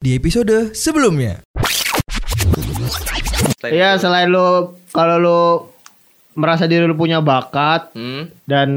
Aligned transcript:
di 0.00 0.16
episode 0.16 0.72
sebelumnya. 0.72 1.44
Iya 3.60 4.00
selain 4.00 4.32
lu 4.32 4.72
kalau 4.88 5.16
lu 5.20 5.40
merasa 6.32 6.64
diri 6.64 6.88
lu 6.88 6.96
punya 6.96 7.20
bakat 7.20 7.92
Hmm. 7.92 8.32
dan 8.48 8.70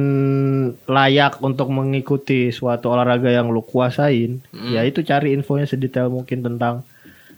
layak 0.84 1.40
untuk 1.40 1.72
mengikuti 1.72 2.52
suatu 2.52 2.92
olahraga 2.92 3.32
yang 3.32 3.48
lu 3.48 3.64
kuasain, 3.64 4.44
ya 4.68 4.84
itu 4.84 5.00
cari 5.00 5.32
infonya 5.32 5.64
sedetail 5.64 6.12
mungkin 6.12 6.44
tentang 6.44 6.84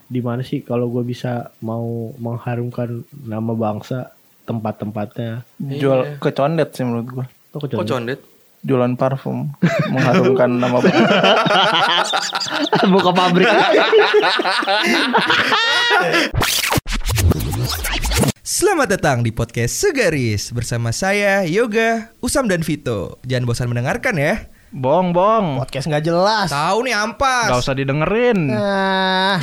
di 0.05 0.17
mana 0.17 0.41
sih 0.41 0.65
kalau 0.65 0.89
gue 0.89 1.05
bisa 1.05 1.53
mau 1.61 2.09
mengharumkan 2.17 3.05
nama 3.21 3.53
bangsa 3.53 4.09
tempat-tempatnya. 4.49 5.45
Jual 5.61 6.17
kecondet 6.17 6.73
sih 6.73 6.81
menurut 6.81 7.07
gua. 7.11 7.25
Oh, 7.53 7.61
Kok 7.61 7.69
kecuali- 7.69 7.85
condet? 7.85 8.19
Jualan 8.65 8.97
parfum 8.97 9.53
mengharumkan 9.93 10.49
nama 10.57 10.81
bangsa. 10.81 11.21
Buka 12.93 13.13
pabrik. 13.13 13.45
Selamat 18.41 18.97
datang 18.97 19.21
di 19.21 19.29
podcast 19.29 19.77
Segaris 19.77 20.49
bersama 20.49 20.89
saya 20.89 21.45
Yoga, 21.45 22.17
Usam 22.25 22.49
dan 22.49 22.65
Vito. 22.65 23.21
Jangan 23.29 23.45
bosan 23.45 23.69
mendengarkan 23.69 24.17
ya. 24.17 24.49
Bong 24.73 25.13
bong. 25.13 25.61
Podcast 25.61 25.85
nggak 25.85 26.01
jelas. 26.01 26.49
Tahu 26.49 26.89
nih 26.89 26.97
ampas. 26.97 27.53
Gak 27.53 27.61
usah 27.61 27.77
didengerin. 27.77 28.49
Ah. 28.49 29.37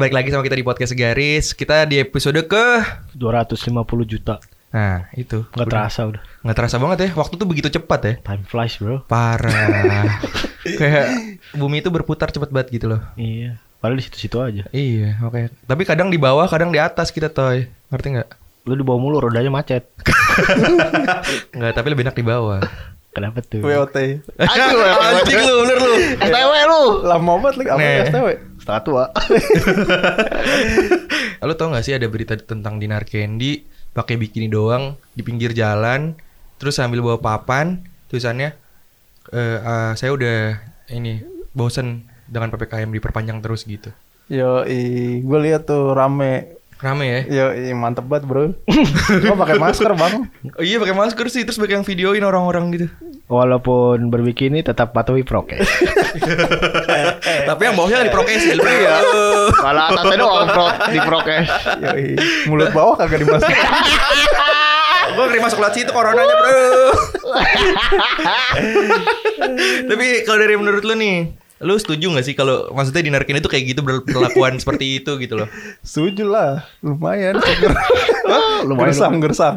Balik 0.00 0.16
lagi 0.16 0.32
sama 0.32 0.40
kita 0.40 0.56
di 0.56 0.64
podcast 0.64 0.96
Segaris. 0.96 1.52
Kita 1.52 1.84
di 1.84 2.00
episode 2.00 2.40
ke 2.48 2.64
250 3.20 3.68
juta. 4.08 4.40
Nah, 4.72 5.12
itu. 5.12 5.44
Nggak 5.52 5.68
terasa 5.68 6.08
udah. 6.08 6.22
Nggak 6.40 6.56
terasa 6.56 6.76
banget 6.80 6.98
ya. 7.04 7.10
Waktu 7.20 7.36
tuh 7.36 7.44
begitu 7.44 7.68
cepat 7.68 8.00
ya. 8.08 8.14
Time 8.24 8.48
flies, 8.48 8.80
bro. 8.80 9.04
Parah. 9.04 10.08
Kayak 10.80 11.36
bumi 11.52 11.84
itu 11.84 11.92
berputar 11.92 12.32
cepat 12.32 12.48
banget 12.48 12.80
gitu 12.80 12.96
loh. 12.96 13.04
Iya. 13.20 13.60
Padahal 13.76 14.00
di 14.00 14.04
situ-situ 14.08 14.40
aja. 14.40 14.64
Iya, 14.72 15.20
oke. 15.20 15.52
Tapi 15.68 15.82
kadang 15.84 16.08
di 16.08 16.16
bawah, 16.16 16.48
kadang 16.48 16.72
di 16.72 16.80
atas 16.80 17.12
kita 17.12 17.28
toy. 17.28 17.68
Ngerti 17.92 18.08
nggak? 18.16 18.28
Lu 18.64 18.80
di 18.80 18.84
bawah 18.84 19.04
mulu 19.04 19.20
rodanya 19.20 19.52
macet. 19.52 19.84
Nggak, 21.56 21.72
tapi 21.76 21.86
lebih 21.92 22.04
enak 22.08 22.16
di 22.16 22.24
bawah. 22.24 22.60
Kenapa 23.10 23.42
tuh? 23.42 23.64
WOT. 23.64 23.96
Aduh, 24.52 24.80
Anjing 24.80 25.40
lu, 25.42 25.54
bener 25.66 25.78
lu. 25.80 25.94
STW 26.24 26.52
lu. 26.68 26.82
Lama 27.08 27.32
banget 27.42 27.56
lagi 27.64 27.68
apa. 27.72 27.80
STW? 28.06 28.28
Setengah 28.60 28.82
tua. 28.84 29.04
Lo 31.48 31.56
tau 31.56 31.72
gak 31.72 31.84
sih 31.84 31.96
ada 31.96 32.06
berita 32.06 32.36
tentang 32.36 32.76
Dinar 32.76 33.08
Candy 33.08 33.64
pakai 33.90 34.20
bikini 34.20 34.46
doang 34.46 34.94
di 35.16 35.24
pinggir 35.26 35.50
jalan, 35.50 36.14
terus 36.62 36.78
sambil 36.78 37.02
bawa 37.02 37.18
papan, 37.18 37.82
tulisannya 38.06 38.54
eh 39.30 39.58
eh, 39.58 39.92
saya 39.94 40.10
udah 40.14 40.58
ini 40.90 41.22
bosen 41.54 42.06
dengan 42.30 42.50
ppkm 42.54 42.90
diperpanjang 42.94 43.42
terus 43.42 43.66
gitu. 43.66 43.90
Yo, 44.30 44.62
gue 44.62 45.38
lihat 45.42 45.66
tuh 45.66 45.90
rame. 45.90 46.54
Rame 46.78 47.04
ya? 47.04 47.20
Yo, 47.50 47.74
mantep 47.74 48.06
banget 48.06 48.24
bro. 48.30 48.54
Gua 49.26 49.36
pakai 49.36 49.58
masker 49.58 49.92
bang. 49.98 50.30
Oh, 50.54 50.62
iya 50.64 50.78
pakai 50.78 50.94
masker 50.94 51.26
sih, 51.28 51.42
terus 51.42 51.58
pakai 51.58 51.82
yang 51.82 51.84
videoin 51.84 52.22
orang-orang 52.22 52.70
gitu. 52.78 52.86
Walaupun 53.30 54.10
berbikini 54.10 54.58
tetap 54.66 54.90
patuhi 54.90 55.22
prokes. 55.22 55.62
Tapi 57.48 57.62
yang 57.62 57.78
bawahnya 57.78 58.10
di 58.10 58.12
prokes 58.12 58.42
ya. 58.42 58.58
Iya. 58.80 58.96
Kalau 59.54 59.82
atasnya 59.86 60.16
doang 60.18 60.48
pro 60.50 60.66
di 60.90 60.98
prokes. 60.98 61.46
Mulut 62.50 62.74
bawah 62.74 62.98
kagak 62.98 63.22
dimasukin. 63.22 63.54
Gue 65.14 65.24
ngeri 65.26 65.40
masuk 65.42 65.58
lewat 65.62 65.74
situ 65.74 65.90
coronanya 65.90 66.34
bro. 66.34 66.58
Tapi 69.90 70.06
kalau 70.26 70.38
dari 70.38 70.54
menurut 70.58 70.82
lu 70.86 70.94
nih, 70.98 71.30
lu 71.60 71.76
setuju 71.76 72.08
gak 72.16 72.24
sih 72.24 72.32
kalau 72.32 72.72
maksudnya 72.72 73.04
Dinar 73.04 73.28
Candy 73.28 73.44
itu 73.44 73.52
kayak 73.52 73.64
gitu 73.76 73.80
perlakuan 73.84 74.56
seperti 74.62 75.04
itu 75.04 75.20
gitu 75.20 75.36
loh? 75.36 75.48
Setuju 75.84 76.24
lah, 76.24 76.64
lumayan. 76.80 77.36
Seger. 77.44 77.72
Lumayan. 78.64 78.92
gersang 78.92 79.14
gersang. 79.20 79.56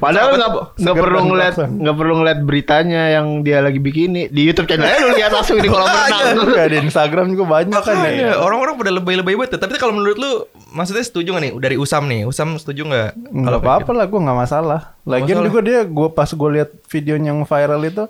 Padahal 0.00 0.40
nggak 0.40 0.52
nggak 0.80 0.96
perlu 0.96 1.20
ngeliat 1.28 1.54
nggak 1.60 1.96
perlu 1.96 2.14
ngeliat 2.20 2.38
beritanya 2.44 3.02
yang 3.20 3.44
dia 3.44 3.60
lagi 3.60 3.76
bikini 3.76 4.32
di 4.32 4.40
YouTube 4.48 4.68
channelnya 4.68 5.04
lu 5.04 5.12
lihat 5.16 5.32
langsung 5.36 5.60
di 5.60 5.68
kolam 5.68 5.88
renang. 5.88 6.48
Ya, 6.56 6.64
di 6.68 6.76
Instagram 6.80 7.32
juga 7.36 7.44
banyak 7.60 7.82
kan 7.84 7.96
ya. 8.08 8.40
Orang-orang 8.40 8.80
pada 8.80 8.90
lebay-lebay 8.96 9.34
banget. 9.36 9.56
ya. 9.56 9.68
Tapi 9.68 9.76
kalau 9.76 9.96
menurut 9.96 10.16
lu, 10.16 10.32
maksudnya 10.72 11.04
setuju 11.04 11.36
gak 11.36 11.42
nih 11.44 11.52
dari 11.60 11.76
Usam 11.76 12.08
nih? 12.08 12.24
Usam 12.24 12.56
setuju 12.56 12.88
nggak? 12.88 13.10
Nggak 13.32 13.60
apa-apa 13.60 13.90
lah, 13.92 14.06
gue 14.08 14.20
nggak 14.20 14.38
masalah. 14.38 14.80
Lagian 15.04 15.44
juga 15.44 15.60
dia, 15.60 15.80
gue 15.84 16.08
pas 16.08 16.28
gue 16.28 16.48
lihat 16.56 16.70
videonya 16.88 17.36
yang 17.36 17.44
viral 17.44 17.82
itu 17.84 18.04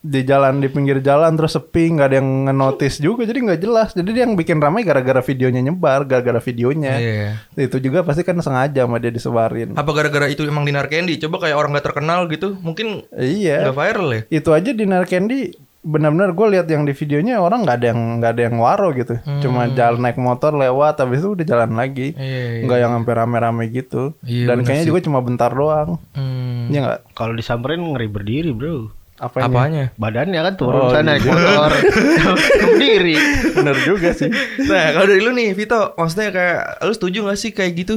di 0.00 0.24
jalan 0.24 0.58
di 0.58 0.66
pinggir 0.66 0.98
jalan 0.98 1.36
terus 1.36 1.52
sepi 1.52 1.92
nggak 1.92 2.08
ada 2.08 2.16
yang 2.16 2.48
ngenotis 2.48 2.98
juga 2.98 3.22
jadi 3.22 3.36
nggak 3.42 3.60
jelas 3.60 3.92
jadi 3.92 4.08
dia 4.08 4.22
yang 4.24 4.32
bikin 4.32 4.56
ramai 4.56 4.80
gara-gara 4.80 5.20
videonya 5.20 5.60
nyebar 5.60 6.08
gara-gara 6.08 6.40
videonya 6.40 6.92
Iya. 6.96 7.28
itu 7.60 7.76
juga 7.78 8.00
pasti 8.00 8.24
kan 8.24 8.40
sengaja 8.40 8.82
sama 8.82 8.96
dia 8.96 9.12
disebarin 9.12 9.76
Apa 9.76 9.92
gara-gara 9.92 10.24
itu 10.26 10.40
emang 10.42 10.64
Dinar 10.64 10.88
Candy? 10.88 11.20
Coba 11.20 11.44
kayak 11.44 11.52
orang 11.54 11.76
gak 11.76 11.86
terkenal 11.86 12.24
gitu, 12.26 12.56
mungkin 12.56 13.04
iya 13.12 13.68
nggak 13.68 13.76
viral 13.76 14.08
ya? 14.10 14.20
itu 14.32 14.50
aja 14.50 14.70
di 14.72 14.84
Candy 15.04 15.40
benar-benar 15.80 16.32
gue 16.32 16.46
lihat 16.52 16.68
yang 16.68 16.84
di 16.84 16.92
videonya 16.92 17.40
orang 17.40 17.64
nggak 17.64 17.76
ada 17.80 17.86
yang 17.88 18.00
nggak 18.20 18.32
ada 18.36 18.42
yang 18.44 18.56
waro 18.60 18.92
gitu 18.92 19.16
cuma 19.40 19.64
jalan 19.70 19.96
naik 19.98 20.20
motor 20.20 20.52
lewat 20.52 21.00
habis 21.00 21.20
itu 21.20 21.32
udah 21.32 21.46
jalan 21.46 21.72
lagi 21.72 22.12
Hmm. 22.12 22.20
Iya, 22.20 22.40
iya. 22.52 22.62
nggak 22.64 22.78
yang 22.78 22.92
sampai 22.96 23.14
rame-rame 23.16 23.64
gitu 23.68 24.12
Iya, 24.20 24.44
dan 24.48 24.60
kayaknya 24.60 24.84
sih. 24.84 24.90
juga 24.92 25.00
cuma 25.00 25.20
bentar 25.20 25.48
doang 25.48 25.96
Hmm. 26.12 26.68
Iya 26.68 26.78
nggak 26.84 27.00
Kalau 27.12 27.32
disamperin 27.32 27.80
ngeri 27.82 28.08
berdiri, 28.08 28.52
Bro. 28.52 28.92
Apanya 29.20 29.46
Apanya? 29.46 29.84
Badannya 29.94 30.40
kan 30.42 30.54
turun 30.56 30.80
Oh, 30.80 30.88
sana 30.88 31.12
naik 31.12 31.22
iya. 31.22 31.30
motor. 31.30 31.70
Berdiri. 32.64 33.14
bener 33.52 33.76
juga 33.80 34.10
sih 34.10 34.32
Nah, 34.62 34.84
kalau 34.92 35.06
dari 35.06 35.20
lu 35.20 35.30
nih, 35.30 35.52
Vito, 35.52 35.92
maksudnya 35.94 36.28
kayak 36.30 36.60
lu 36.80 36.92
setuju 36.92 37.18
gak 37.24 37.36
sih 37.36 37.50
kayak 37.50 37.72
gitu? 37.76 37.96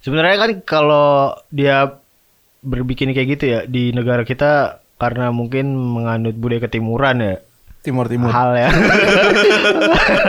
Sebenarnya 0.00 0.36
kan 0.38 0.50
kalau 0.62 1.08
dia 1.48 2.00
berbikini 2.60 3.12
kayak 3.12 3.28
gitu 3.32 3.44
ya 3.44 3.60
di 3.64 3.90
negara 3.90 4.22
kita 4.22 4.78
karena 4.96 5.28
mungkin 5.28 5.70
menganut 5.74 6.34
budaya 6.34 6.62
ketimuran 6.62 7.18
ya. 7.18 7.36
timur 7.80 8.06
timur 8.06 8.30
Hal 8.30 8.54
ya. 8.54 8.70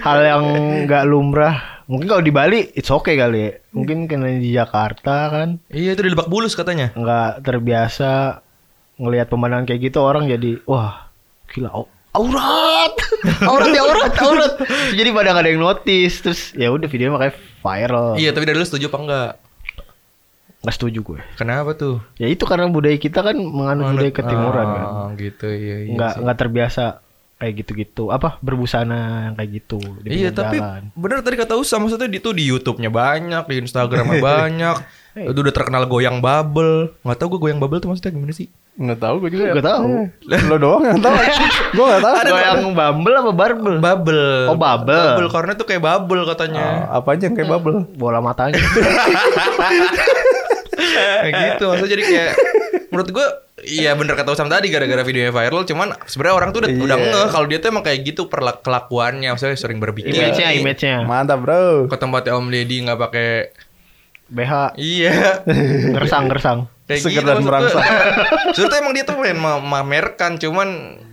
hal 0.00 0.18
yang 0.20 0.44
nggak 0.84 1.04
lumrah. 1.04 1.56
Mungkin 1.84 2.04
kalau 2.06 2.20
di 2.20 2.28
Bali 2.28 2.68
it's 2.72 2.88
okay 2.88 3.16
kali 3.16 3.38
ya. 3.38 3.52
Mungkin 3.70 4.04
karena 4.04 4.32
di 4.34 4.52
Jakarta 4.52 5.28
kan 5.28 5.48
Iya, 5.68 5.92
itu 5.92 6.02
di 6.02 6.12
Lebak 6.12 6.28
Bulus 6.28 6.52
katanya. 6.52 6.92
nggak 6.92 7.40
terbiasa 7.42 8.40
ngelihat 8.98 9.26
pemandangan 9.26 9.64
kayak 9.64 9.80
gitu 9.84 9.98
orang 10.00 10.26
jadi 10.26 10.58
wah 10.64 11.06
gila 11.48 11.70
au- 11.72 11.90
aurat 12.10 12.94
aurat 13.50 13.68
ya 13.68 13.80
aurat 13.80 14.14
aurat 14.18 14.52
jadi 14.90 15.08
pada 15.10 15.28
nggak 15.30 15.42
ada 15.42 15.50
yang 15.50 15.62
notice 15.62 16.14
terus 16.20 16.40
ya 16.52 16.68
udah 16.68 16.84
videonya 16.84 17.12
makanya 17.12 17.34
viral 17.58 18.08
Iya, 18.14 18.30
tapi 18.30 18.44
dari 18.44 18.56
lu 18.56 18.64
setuju 18.64 18.86
apa 18.86 18.98
enggak? 18.98 19.30
nggak 20.58 20.74
setuju 20.74 20.98
gue 21.04 21.20
Kenapa 21.34 21.70
tuh? 21.72 22.02
ya 22.14 22.26
itu 22.26 22.42
karena 22.42 22.66
budaya 22.66 22.94
kita 22.94 23.22
kan 23.22 23.36
menganut 23.36 23.94
budaya 23.94 24.10
ketimuran 24.12 24.66
kan 24.68 24.86
Oh, 24.88 25.08
gitu, 25.14 25.46
iya, 25.46 25.76
iya. 25.80 25.92
nggak 25.92 26.12
sih. 26.12 26.20
nggak 26.20 26.36
terbiasa 26.36 26.84
kayak 27.38 27.54
gitu-gitu 27.56 28.10
apa 28.10 28.34
berbusana 28.40 28.98
yang 29.24 29.34
kayak 29.34 29.50
gitu 29.56 29.78
di 30.02 30.18
Iya 30.18 30.34
tapi 30.34 30.58
jalan. 30.58 30.90
bener 30.92 31.22
tadi 31.22 31.38
kata 31.38 31.54
Usam 31.54 31.86
maksudnya 31.86 32.10
itu 32.10 32.30
di 32.32 32.42
YouTube-nya 32.44 32.90
banyak, 32.90 33.42
di 33.46 33.54
Instagramnya 33.60 34.18
banyak. 34.34 34.76
Itu 35.24 35.38
udah 35.38 35.54
terkenal 35.54 35.86
goyang 35.86 36.18
bubble. 36.18 36.90
Nggak 37.00 37.14
tahu 37.16 37.28
gue 37.30 37.40
goyang 37.40 37.58
bubble 37.58 37.78
tuh 37.78 37.88
maksudnya 37.88 38.10
gimana 38.10 38.34
sih? 38.34 38.50
Nggak 38.78 39.00
tahu 39.02 39.14
gue 39.18 39.30
juga 39.34 39.44
Nggak 39.52 39.66
tahu. 39.66 39.84
Eh, 40.30 40.42
lo 40.48 40.56
doang 40.56 40.82
yang 40.86 41.02
tahu 41.02 41.14
gue 41.74 41.84
nggak 41.84 41.98
tahu 42.00 42.14
Ada 42.14 42.30
yang 42.30 42.70
bumble 42.70 43.14
apa 43.16 43.32
barbel? 43.34 43.74
Bubble. 43.78 44.46
Oh, 44.46 44.54
bubble. 44.54 44.94
Bubble 44.94 45.28
karena 45.28 45.52
tuh 45.52 45.66
kayak 45.66 45.82
bubble 45.82 46.22
katanya. 46.24 46.86
Ah, 46.86 47.02
apa 47.02 47.08
aja 47.12 47.26
yang 47.26 47.34
kayak 47.34 47.50
bubble 47.50 47.82
Bola 47.92 48.22
matanya. 48.22 48.54
kayak 51.20 51.34
gitu. 51.34 51.64
Maksudnya 51.66 51.90
jadi 51.90 52.04
kayak 52.04 52.32
menurut 52.88 53.10
gue 53.10 53.26
Iya 53.58 53.98
bener 53.98 54.14
kata 54.14 54.30
Usam 54.30 54.46
tadi 54.46 54.70
gara-gara 54.70 55.02
videonya 55.02 55.34
viral 55.34 55.66
cuman 55.66 55.90
sebenarnya 56.06 56.36
orang 56.36 56.50
tuh 56.54 56.62
udah, 56.62 56.70
Iya. 56.70 56.78
udah 56.78 56.96
ngeh 56.96 57.26
kalau 57.28 57.44
dia 57.44 57.58
tuh 57.58 57.68
emang 57.68 57.82
kayak 57.82 58.06
gitu 58.06 58.30
perla- 58.30 58.54
kelakuannya 58.56 59.28
maksudnya 59.28 59.58
sering 59.58 59.76
berbikini 59.76 60.14
image-nya, 60.14 60.48
image-nya. 60.54 60.96
mantap 61.02 61.42
bro 61.42 61.84
ke 61.84 61.96
tempatnya 61.98 62.38
Om 62.38 62.48
Deddy 62.48 62.86
nggak 62.86 62.96
pakai 62.96 63.50
BH 64.30 64.52
iya 64.78 65.42
gersang 65.90 66.30
gersang. 66.30 66.70
Kayak 66.88 66.98
Seger 66.98 67.20
gitu 67.20 67.28
dan 67.28 67.44
merangsang. 67.44 67.84
gue. 67.84 68.54
Sebenarnya 68.56 68.80
emang 68.82 68.92
dia 68.92 69.04
tuh 69.04 69.14
pengen 69.14 69.38
memamerkan 69.38 70.32
cuman 70.36 70.68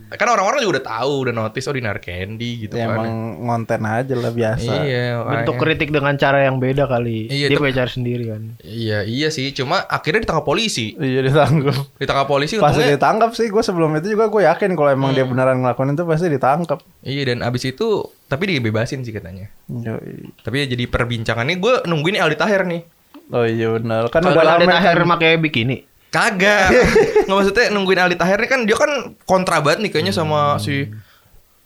Kan 0.05 0.31
orang-orang 0.31 0.61
juga 0.61 0.79
udah 0.79 0.85
tahu, 0.85 1.13
udah 1.27 1.33
notice 1.35 1.65
oh 1.65 1.75
di 1.75 1.81
Narkendi 1.81 2.51
gitu 2.61 2.77
Ya 2.77 2.87
kan. 2.87 3.03
emang 3.03 3.09
ngonten 3.41 3.81
aja 3.83 4.13
lah 4.13 4.31
biasa. 4.31 4.71
Iya, 4.79 5.17
Bentuk 5.19 5.57
kritik 5.57 5.89
dengan 5.89 6.13
cara 6.15 6.45
yang 6.45 6.55
beda 6.55 6.85
kali. 6.85 7.27
Iya, 7.27 7.49
Dia 7.49 7.57
punya 7.57 7.83
cara 7.83 7.89
sendiri 7.89 8.23
kan. 8.29 8.41
Iya, 8.61 9.03
iya 9.03 9.27
sih. 9.27 9.51
Cuma 9.51 9.81
akhirnya 9.81 10.23
ditangkap 10.23 10.45
polisi. 10.45 10.93
Iya 10.95 11.19
ditangkap. 11.19 11.99
Ditangkap 11.99 12.27
polisi 12.29 12.55
Pasti 12.55 12.79
untungnya. 12.79 12.95
ditangkap 12.95 13.31
sih. 13.33 13.47
Gue 13.49 13.59
sebelum 13.59 13.91
itu 13.97 14.07
juga 14.07 14.29
gue 14.29 14.45
yakin 14.45 14.71
kalau 14.71 14.93
emang 14.93 15.09
Hmm. 15.11 15.17
dia 15.17 15.25
beneran 15.25 15.57
ngelakuin 15.59 15.91
itu 15.91 16.03
pasti 16.05 16.27
ditangkap. 16.29 16.79
Iya, 17.01 17.21
dan 17.25 17.37
abis 17.41 17.63
itu 17.65 17.87
tapi 18.25 18.43
dibebasin 18.47 19.01
sih 19.01 19.11
katanya. 19.11 19.51
Yoi. 19.67 20.31
Tapi 20.39 20.55
ya 20.63 20.65
jadi 20.69 20.85
perbincangannya 20.85 21.57
gue 21.57 21.73
nungguin 21.83 22.15
Aldi 22.15 22.37
Taher 22.37 22.63
nih. 22.63 22.81
Oh 23.29 23.41
iya 23.43 23.71
benar. 23.71 24.09
Kan 24.09 24.21
Kalau 24.21 24.37
udah 24.37 24.43
ada 24.43 24.61
lama 24.61 24.71
tahir 24.71 24.97
kan. 24.97 25.07
pakai 25.17 25.31
bikini. 25.37 25.77
Kagak. 26.07 26.69
Nggak 27.25 27.35
maksudnya 27.35 27.65
nungguin 27.69 27.99
Aldi 27.99 28.15
Taher 28.15 28.39
nih 28.39 28.47
kan 28.47 28.61
dia 28.63 28.75
kan 28.75 28.91
kontra 29.23 29.59
banget 29.59 29.83
nih 29.83 29.91
kayaknya 29.91 30.13
sama 30.13 30.55
si 30.57 30.87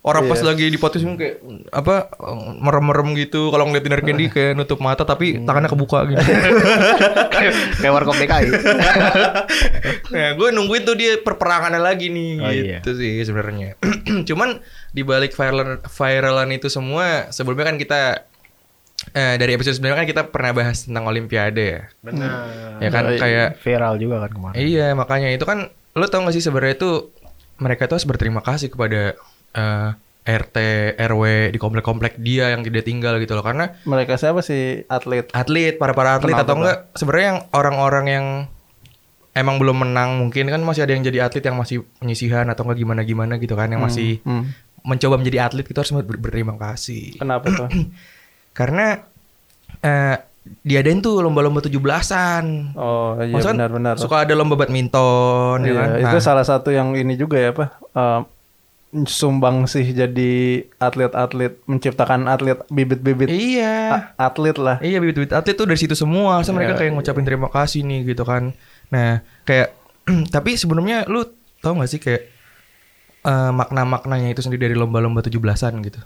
orang 0.00 0.24
pas 0.26 0.40
lagi 0.40 0.64
di 0.64 0.80
podcast 0.80 1.04
ini 1.04 1.12
kayak 1.12 1.36
apa 1.76 2.08
merem-merem 2.56 3.12
gitu 3.20 3.52
kalau 3.52 3.68
ngeliat 3.68 3.84
Dinar 3.84 4.00
Candy 4.00 4.26
kayak 4.34 4.56
nutup 4.56 4.80
mata 4.80 5.04
tapi 5.04 5.36
tangannya 5.38 5.68
kebuka 5.68 6.08
gitu. 6.08 6.20
Kayak 7.80 7.92
warkop 7.94 8.16
DKI. 8.16 8.48
nah, 10.10 10.30
gue 10.34 10.48
nungguin 10.50 10.82
tuh 10.82 10.96
dia 10.96 11.20
perperangannya 11.20 11.80
lagi 11.80 12.08
nih 12.08 12.32
Oh, 12.40 12.48
iya. 12.50 12.80
gitu 12.80 12.96
sih 12.96 13.20
sebenarnya. 13.22 13.76
Cuman 14.28 14.60
di 14.90 15.02
balik 15.04 15.32
viral 15.32 15.84
viralan 15.84 16.50
itu 16.50 16.66
semua 16.66 17.28
sebelumnya 17.30 17.68
kan 17.68 17.76
kita 17.76 18.00
eh, 19.10 19.34
dari 19.34 19.52
episode 19.52 19.72
sebelumnya 19.72 19.98
kan 19.98 20.08
kita 20.08 20.22
pernah 20.26 20.52
bahas 20.52 20.84
tentang 20.84 21.04
Olimpiade 21.04 21.64
ya. 21.64 21.82
Benar. 22.00 22.30
Ya 22.78 22.88
kan 22.88 23.04
kayak 23.10 23.48
Viral 23.58 23.94
juga 23.96 24.20
kan 24.20 24.30
kemarin. 24.30 24.56
Iya 24.56 24.92
makanya 24.92 25.28
itu 25.28 25.42
kan 25.42 25.66
lo 25.90 26.06
tau 26.06 26.22
gak 26.22 26.32
sih 26.32 26.40
sebenarnya 26.40 26.76
itu 26.76 27.10
mereka 27.56 27.84
tuh 27.84 27.96
harus 27.96 28.06
berterima 28.06 28.40
kasih 28.40 28.68
kepada 28.68 29.16
eh, 29.52 29.90
RT 30.22 30.56
RW 31.00 31.22
di 31.50 31.58
komplek-komplek 31.58 32.16
dia 32.16 32.50
yang 32.50 32.60
dia 32.62 32.80
tinggal 32.80 33.16
gitu 33.16 33.32
loh 33.32 33.42
karena 33.42 33.72
Mereka 33.82 34.14
siapa 34.14 34.40
sih 34.40 34.84
atlet? 34.86 35.26
atlet 35.30 35.74
para 35.74 35.90
para 35.90 36.14
atlet 36.14 36.30
Kenapa 36.30 36.44
atau 36.44 36.54
enggak 36.56 36.78
sebenarnya 36.92 37.26
yang 37.26 37.40
orang-orang 37.50 38.06
yang 38.06 38.26
emang 39.32 39.56
belum 39.56 39.80
menang 39.80 40.20
mungkin 40.20 40.46
kan 40.46 40.60
masih 40.60 40.84
ada 40.84 40.92
yang 40.92 41.02
jadi 41.02 41.24
atlet 41.24 41.40
yang 41.40 41.56
masih 41.56 41.82
penyisihan 41.96 42.44
atau 42.46 42.62
enggak 42.62 42.78
gimana 42.78 43.02
gimana 43.02 43.34
gitu 43.36 43.54
kan 43.54 43.66
yang 43.66 43.80
masih 43.80 44.20
Hmm. 44.20 44.52
mencoba 44.82 45.16
menjadi 45.16 45.38
atlet 45.42 45.64
kita 45.64 45.80
harus 45.80 45.92
ber- 45.94 46.20
berterima 46.20 46.54
kasih 46.54 47.16
Kenapa 47.16 47.48
tuh? 47.48 47.68
karena 48.50 49.04
eh 49.80 50.16
diadain 50.60 50.98
tuh 50.98 51.20
lomba-lomba 51.20 51.60
17-an 51.60 52.74
Oh 52.74 53.14
iya 53.16 53.30
Maksudnya 53.30 53.56
benar-benar. 53.60 53.94
suka 53.96 54.24
ada 54.24 54.32
lomba 54.32 54.56
badminton 54.56 55.60
ya 55.60 55.66
Iya, 55.66 55.74
kan 55.76 55.88
itu 56.00 56.16
Nah, 56.16 56.24
salah 56.24 56.42
satu 56.42 56.68
yang 56.68 56.92
ini 56.92 57.14
juga 57.14 57.36
ya 57.36 57.50
apa? 57.50 57.76
eh, 57.92 58.20
sumbang 59.06 59.64
sih 59.64 59.86
jadi 59.86 60.32
atlet-atlet 60.76 61.62
menciptakan 61.64 62.26
atlet 62.26 62.58
bibit-bibit 62.68 63.30
iya 63.30 64.02
a- 64.10 64.26
atlet 64.26 64.56
lah. 64.56 64.76
Iya 64.80 64.98
bibit-bibit 64.98 65.30
atlet 65.30 65.54
tuh 65.54 65.62
dari 65.64 65.78
situ 65.78 65.94
semua. 65.94 66.42
So, 66.42 66.50
mereka 66.50 66.74
kayak 66.74 66.92
ngucapin 66.92 67.22
terima 67.22 67.46
kasih 67.48 67.86
nih 67.86 68.02
gitu 68.04 68.26
kan. 68.26 68.50
Nah 68.88 69.22
kayak 69.44 69.78
tapi 70.34 70.56
sebelumnya 70.56 71.06
lu 71.06 71.22
tau 71.60 71.78
gak 71.78 71.86
sih 71.86 72.00
kayak 72.00 72.26
eh, 73.22 73.50
makna-maknanya 73.52 74.32
itu 74.32 74.42
sendiri 74.42 74.66
dari 74.66 74.74
lomba-lomba 74.74 75.22
17-an 75.22 75.74
gitu. 75.84 76.00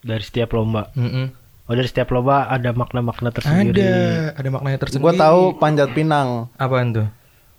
Dari 0.00 0.22
setiap 0.22 0.56
lomba. 0.56 0.88
Mm-mm. 0.94 1.41
Oh 1.64 1.72
dari 1.72 1.84
setiap 1.84 2.10
lomba 2.10 2.46
ada 2.46 2.70
makna-makna 2.70 3.30
tersendiri. 3.30 3.78
Ada, 3.78 3.94
ada 4.34 4.48
maknanya 4.50 4.78
tersendiri. 4.80 5.04
Gue 5.04 5.14
tahu 5.14 5.40
panjat 5.56 5.88
pinang. 5.90 6.50
Apaan 6.56 6.90
tuh? 6.92 7.06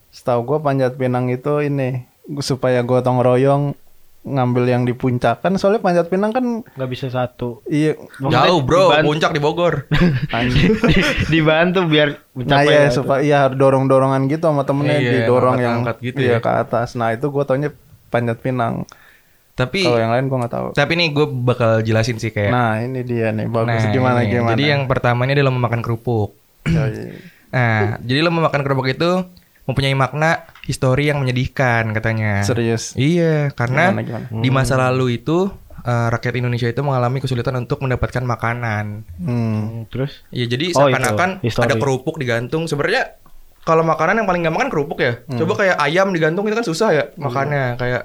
Setahu 0.10 0.44
gue 0.46 0.60
panjat 0.60 0.94
pinang 0.94 1.28
itu 1.28 1.62
ini 1.62 2.04
supaya 2.38 2.80
gotong 2.82 3.20
royong 3.20 3.64
ngambil 4.24 4.64
yang 4.66 4.84
di 4.84 4.94
puncak 4.94 5.40
kan 5.40 5.52
soalnya 5.58 5.80
panjat 5.80 6.08
pinang 6.08 6.32
kan 6.32 6.64
Nggak 6.64 6.90
bisa 6.90 7.08
satu. 7.10 7.60
iya 7.66 7.92
Maksudnya 8.18 8.40
Jauh 8.46 8.60
bro, 8.62 8.88
diban- 8.88 9.04
puncak 9.06 9.32
di 9.32 9.42
Bogor. 9.42 9.74
dibantu 11.28 11.80
biar 11.86 12.10
Nah 12.10 12.20
mencapai 12.34 12.70
ya 12.70 12.82
itu. 12.86 12.96
supaya 12.96 13.20
iya 13.20 13.38
harus 13.42 13.58
dorong 13.58 13.86
dorongan 13.86 14.28
gitu 14.28 14.46
sama 14.46 14.64
temennya 14.64 14.98
Iya, 14.98 15.12
didorong 15.22 15.58
yang 15.58 15.76
angkat-angkat 15.82 15.98
gitu 16.06 16.20
iya 16.22 16.32
ya. 16.34 16.40
ke 16.40 16.52
atas. 16.52 16.96
Nah 16.96 17.12
itu 17.12 17.26
gue 17.26 17.44
taunya 17.44 17.70
panjat 18.08 18.38
pinang. 18.38 18.88
Tapi 19.54 19.82
Kalau 19.82 19.98
yang 19.98 20.10
lain 20.10 20.26
gue 20.26 20.38
nggak 20.40 20.50
tahu. 20.52 20.68
tapi 20.74 20.92
nih 20.94 21.08
gue 21.10 21.26
bakal 21.30 21.72
jelasin 21.80 22.18
sih 22.18 22.30
kayak. 22.30 22.50
Nah 22.50 22.80
ini 22.80 23.02
dia 23.02 23.30
nih 23.30 23.46
bagus 23.46 23.82
Nah, 23.82 23.92
gimana 23.92 24.20
ini. 24.22 24.34
gimana. 24.34 24.52
Jadi 24.52 24.64
yang 24.66 24.82
pertama 24.86 25.24
ini 25.24 25.34
adalah 25.34 25.52
memakan 25.52 25.80
kerupuk. 25.80 26.34
Nah, 27.50 28.02
jadi 28.02 28.26
lomba 28.26 28.50
makan 28.50 28.62
kerupuk 28.62 28.90
itu 28.90 29.10
mempunyai 29.64 29.94
makna 29.94 30.42
histori 30.64 31.06
yang 31.06 31.22
menyedihkan 31.22 31.94
katanya. 31.94 32.42
serius. 32.42 32.98
Iya, 32.98 33.54
karena 33.54 33.94
Gimana, 33.94 34.02
gimana? 34.02 34.26
di 34.34 34.50
masa 34.50 34.74
lalu 34.76 35.22
itu 35.22 35.54
eh, 35.80 36.08
rakyat 36.10 36.34
Indonesia 36.36 36.66
itu 36.66 36.82
mengalami 36.82 37.20
kesulitan 37.20 37.54
untuk 37.56 37.78
mendapatkan 37.80 38.24
makanan. 38.24 39.06
Hmm. 39.18 39.30
Hmm, 39.30 39.86
Terus? 39.86 40.26
Iya, 40.30 40.50
jadi 40.50 40.66
Oh, 40.74 40.90
seakan-akan 40.90 41.30
ada 41.44 41.76
kerupuk 41.78 42.18
digantung. 42.18 42.66
Sebenarnya 42.66 43.22
kalau 43.62 43.86
makanan 43.86 44.18
yang 44.18 44.28
paling 44.28 44.42
gampang 44.42 44.62
kan 44.64 44.72
kerupuk 44.72 44.98
ya. 44.98 45.22
Hmm. 45.24 45.38
Coba 45.38 45.54
kayak 45.56 45.78
ayam 45.78 46.10
digantung 46.10 46.44
itu 46.44 46.56
kan 46.56 46.66
susah 46.66 46.90
ya 46.90 47.04
makannya 47.16 47.78
kayak 47.78 48.02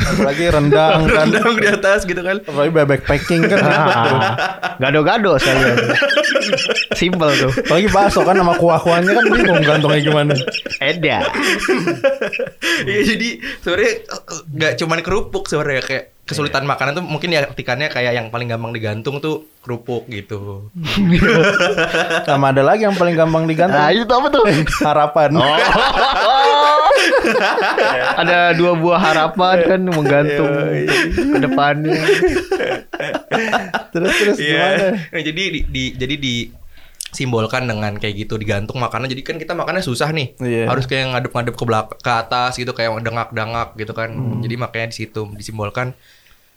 Apalagi 0.00 0.48
rendang 0.48 1.04
kan. 1.12 1.28
rendang 1.28 1.54
di 1.54 1.68
atas 1.68 2.02
gitu 2.02 2.18
kan. 2.18 2.40
Apalagi 2.40 2.72
bebek 2.72 3.02
packing 3.04 3.44
kan. 3.46 3.58
Ah, 3.60 4.32
gado-gado 4.80 5.36
sekalian. 5.36 5.76
Simple 6.96 7.30
tuh. 7.36 7.52
Apalagi 7.52 7.88
bakso 7.88 8.24
kan 8.24 8.34
sama 8.34 8.56
kuah-kuahnya 8.56 9.12
kan 9.12 9.24
bingung 9.28 9.60
gantungnya 9.62 10.00
gimana. 10.00 10.34
Eda. 10.80 11.28
Iya, 12.82 13.00
jadi 13.06 13.28
sebenarnya 13.60 13.92
eh, 14.02 14.20
nggak 14.50 14.72
cuman 14.80 14.98
kerupuk 15.00 15.46
sebenarnya 15.46 15.84
kayak 15.84 16.04
kesulitan 16.22 16.62
makanan 16.64 16.94
tuh 16.94 17.04
mungkin 17.04 17.34
ya 17.34 17.42
artikannya 17.44 17.90
kayak 17.90 18.14
yang 18.14 18.26
paling 18.30 18.46
gampang 18.46 18.70
digantung 18.70 19.18
tuh 19.18 19.50
kerupuk 19.60 20.06
gitu. 20.06 20.70
Sama 22.24 22.50
ada 22.50 22.62
lagi 22.62 22.86
yang 22.86 22.94
paling 22.94 23.14
gampang 23.14 23.44
digantung. 23.44 23.76
Nah, 23.76 23.90
itu 23.90 24.06
apa 24.06 24.28
tuh? 24.30 24.44
Harapan. 24.80 25.30
Ada 28.16 28.52
dua 28.52 28.72
buah 28.74 29.00
harapan 29.00 29.56
kan 29.66 29.80
menggantung 29.84 30.48
Iya, 30.48 30.92
ke 31.28 31.38
depannya. 31.40 32.00
Terus 33.90 34.12
terus 34.14 34.36
gimana? 34.38 34.86
Nah, 35.08 35.22
jadi 35.22 35.42
di, 35.48 35.60
di- 35.64 35.94
jadi 35.94 36.14
di 36.16 36.34
simbolkan 37.12 37.68
dengan 37.68 37.92
kayak 37.94 38.14
gitu 38.18 38.40
digantung 38.40 38.80
makanan 38.80 39.04
jadi 39.06 39.20
kan 39.20 39.36
kita 39.36 39.52
makannya 39.52 39.84
susah 39.84 40.08
nih 40.10 40.32
Iya. 40.38 40.64
harus 40.64 40.88
kayak 40.88 41.12
ngadep-ngadep 41.12 41.52
ke 41.52 41.64
belakang 41.66 42.00
ke 42.00 42.08
atas 42.10 42.56
gitu 42.56 42.72
kayak 42.72 42.88
dengak-dengak 42.98 43.76
gitu 43.76 43.92
kan 43.92 44.08
Hmm. 44.08 44.40
jadi 44.40 44.56
makanya 44.56 44.88
di 44.88 45.04
situ 45.04 45.28
disimbolkan 45.30 45.92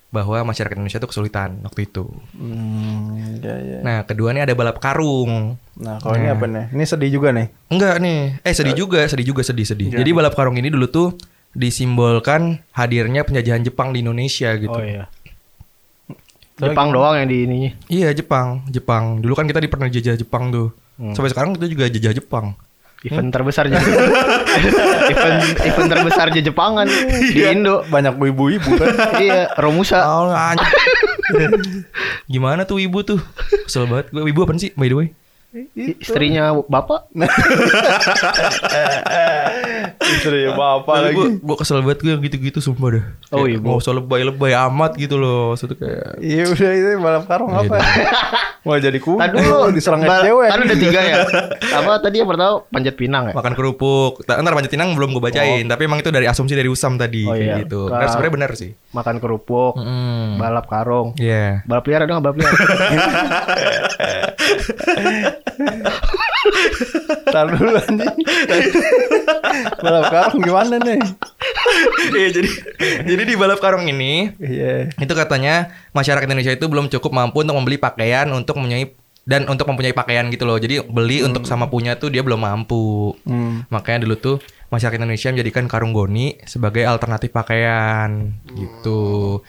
bahwa 0.08 0.38
masyarakat 0.46 0.72
Indonesia 0.72 0.96
tuh 0.96 1.10
kesulitan 1.10 1.60
waktu 1.62 1.84
itu 1.84 2.06
Hmm, 2.32 3.36
ya, 3.38 3.54
ya. 3.56 3.78
nah 3.82 3.98
kedua 4.02 4.30
nih 4.30 4.46
ada 4.46 4.54
balap 4.54 4.78
karung 4.78 5.58
Nah, 5.76 6.00
kalau 6.00 6.16
ini 6.16 6.32
apa 6.32 6.48
nih? 6.48 6.72
Ini 6.72 6.84
sedih 6.84 7.10
juga 7.12 7.36
nih. 7.36 7.52
enggak 7.68 8.00
nih 8.00 8.20
eh 8.40 8.54
sedih 8.54 8.72
juga 8.74 9.04
sedih 9.04 9.28
juga 9.28 9.42
sedih 9.44 9.66
sedih 9.66 9.88
jadi 9.92 10.10
balap 10.10 10.32
karung 10.32 10.56
ini 10.56 10.68
dulu 10.68 10.86
tuh 10.86 11.08
disimbolkan 11.52 12.60
hadirnya 12.70 13.22
penjajahan 13.22 13.60
Jepang 13.60 13.90
di 13.90 14.00
Indonesia 14.00 14.52
gitu 14.54 14.72
Oh 14.72 14.80
iya. 14.80 15.08
Jepang 16.56 16.88
doang 16.88 17.12
yang 17.14 17.28
di 17.28 17.44
ininya. 17.44 17.70
Iya 17.86 18.08
Jepang, 18.12 18.64
Jepang. 18.66 19.20
Dulu 19.20 19.36
kan 19.36 19.44
kita 19.44 19.60
pernah 19.62 19.92
jajah 19.92 20.16
Jepang 20.16 20.48
tuh. 20.48 20.72
Hmm. 20.96 21.12
Sampai 21.12 21.28
sekarang 21.28 21.52
kita 21.52 21.68
juga 21.68 21.84
jajah 21.86 22.16
Jepang. 22.16 22.56
Event 23.06 23.30
terbesar 23.30 23.64
event 23.70 25.42
event 25.62 25.88
terbesar 25.90 26.26
Jepangan 26.34 26.86
di 27.32 27.40
Indo. 27.46 27.86
Banyak 27.86 28.18
ibu-ibu 28.18 28.70
kan. 28.74 28.94
iya, 29.22 29.54
Romusa. 29.54 30.02
Oh. 30.02 30.30
Gimana 32.32 32.66
tuh 32.66 32.82
ibu 32.82 33.06
tuh? 33.06 33.22
Kesel 33.66 33.86
banget. 33.86 34.10
Gue 34.10 34.26
ibu 34.26 34.42
apa 34.42 34.52
sih 34.58 34.74
by 34.74 34.90
the 34.90 34.96
way? 34.98 35.08
Istrinya 35.74 36.44
bapak. 36.62 37.08
Istri 39.96 40.52
bapak 40.52 40.96
lagi. 41.02 41.14
Gue 41.14 41.26
gue 41.36 41.56
kesel 41.56 41.80
banget 41.80 41.98
gue 42.00 42.10
yang 42.10 42.22
gitu-gitu 42.22 42.58
sumpah 42.60 42.88
dah. 42.92 43.04
Oh, 43.30 43.42
Kayak 43.42 43.56
ibu. 43.56 43.66
Nggak 43.66 43.80
usah 43.80 43.92
lebay-lebay 43.94 44.52
amat 44.66 44.92
gitu 44.94 45.16
loh. 45.16 45.52
Maksudnya 45.52 45.76
kayak 45.76 46.08
Iya 46.20 46.44
udah 46.46 46.70
itu 46.72 46.88
balap 46.98 47.24
karung 47.26 47.50
Iya, 47.50 47.60
apa? 47.62 47.76
Mau 48.62 48.76
jadi 48.76 48.98
kuda. 48.98 49.20
Tadi 49.22 49.36
dulu 49.40 49.70
diserang 49.70 50.00
Ba- 50.02 50.20
cewek. 50.20 50.48
Kan 50.48 50.60
ada 50.60 50.74
tiga 50.76 51.00
ya. 51.00 51.16
Apa 51.78 51.90
tadi 51.98 52.16
yang 52.18 52.26
pertama 52.26 52.66
panjat 52.66 52.94
pinang 52.94 53.30
ya? 53.30 53.34
makan 53.34 53.54
kerupuk. 53.54 54.22
Ta- 54.22 54.38
Ntar 54.38 54.52
panjat 54.52 54.70
pinang 54.70 54.92
belum 54.92 55.10
gue 55.12 55.22
bacain. 55.22 55.64
Tapi 55.64 55.82
emang 55.82 55.98
itu 55.98 56.10
dari 56.10 56.26
asumsi 56.26 56.52
dari 56.52 56.66
Usam 56.66 56.96
tadi. 56.96 57.22
Oh, 57.24 57.32
kayak 57.32 57.42
iya. 57.42 57.56
gitu. 57.62 57.86
Nah, 57.86 58.06
sebenarnya 58.06 58.34
benar 58.34 58.50
sih. 58.54 58.74
Makan 58.90 59.16
kerupuk, 59.16 59.76
Mm. 59.76 60.36
balap 60.36 60.66
karung. 60.66 61.14
Iya. 61.16 61.62
Balap 61.64 61.84
liar 61.84 62.00
ada 62.02 62.12
nggak 62.12 62.24
balap 62.24 62.36
liar? 62.36 62.54
Tar 67.26 67.46
dulu 67.50 67.74
anjing. 67.74 68.16
balap 69.80 70.04
karung 70.10 70.42
gimana 70.42 70.76
nih? 70.78 71.00
Iya 72.14 72.28
jadi 72.30 72.50
jadi 73.02 73.22
di 73.26 73.34
balap 73.34 73.58
karung 73.58 73.86
ini 73.86 74.30
Iya. 74.38 74.94
itu 74.94 75.12
katanya 75.16 75.74
masyarakat 75.90 76.26
Indonesia 76.26 76.54
itu 76.54 76.66
belum 76.70 76.86
cukup 76.92 77.10
mampu 77.10 77.42
untuk 77.42 77.56
membeli 77.56 77.78
pakaian 77.80 78.30
untuk 78.30 78.58
memenuhi 78.58 78.94
dan 79.26 79.42
untuk 79.50 79.66
mempunyai 79.66 79.90
pakaian 79.90 80.30
gitu 80.30 80.46
loh. 80.46 80.54
Jadi 80.54 80.86
beli 80.86 81.26
untuk 81.26 81.42
sama 81.50 81.66
punya 81.66 81.98
tuh 81.98 82.14
dia 82.14 82.22
belum 82.22 82.38
mampu. 82.38 83.18
Hmm. 83.26 83.66
Makanya 83.74 84.06
dulu 84.06 84.14
tuh 84.14 84.36
masyarakat 84.70 85.02
Indonesia 85.02 85.34
menjadikan 85.34 85.66
karung 85.66 85.90
goni 85.90 86.38
sebagai 86.46 86.86
alternatif 86.86 87.34
pakaian 87.34 88.38
gitu. 88.54 89.42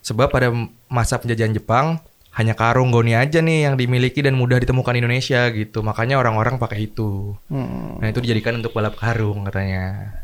Sebab 0.00 0.32
pada 0.32 0.48
masa 0.88 1.20
penjajahan 1.20 1.52
Jepang 1.52 2.00
hanya 2.30 2.54
karung 2.54 2.94
goni 2.94 3.18
aja 3.18 3.42
nih 3.42 3.66
yang 3.66 3.74
dimiliki 3.74 4.22
dan 4.22 4.38
mudah 4.38 4.62
ditemukan 4.62 4.94
di 4.94 5.00
Indonesia 5.02 5.50
gitu. 5.50 5.82
Makanya 5.82 6.22
orang-orang 6.22 6.62
pakai 6.62 6.86
itu. 6.86 7.34
Hmm. 7.50 7.98
Nah 7.98 8.06
itu 8.06 8.22
dijadikan 8.22 8.58
untuk 8.62 8.70
balap 8.70 8.94
karung 8.94 9.50
katanya. 9.50 10.14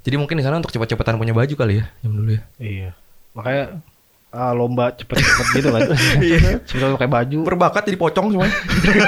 Jadi 0.00 0.16
mungkin 0.16 0.40
di 0.40 0.44
sana 0.44 0.56
untuk 0.56 0.72
cepat-cepatan 0.72 1.20
punya 1.20 1.36
baju 1.36 1.54
kali 1.54 1.84
ya, 1.84 1.84
jam 2.00 2.16
dulu 2.16 2.32
ya. 2.32 2.42
Iya. 2.56 2.90
Makanya 3.36 3.84
ah, 4.32 4.52
lomba 4.56 4.96
cepet-cepet 4.96 5.46
gitu 5.60 5.68
kan. 5.68 5.80
Cepet 6.68 6.88
pakai 6.96 7.10
baju. 7.10 7.38
Berbakat 7.44 7.82
jadi 7.84 7.98
pocong 8.00 8.32
semua. 8.32 8.48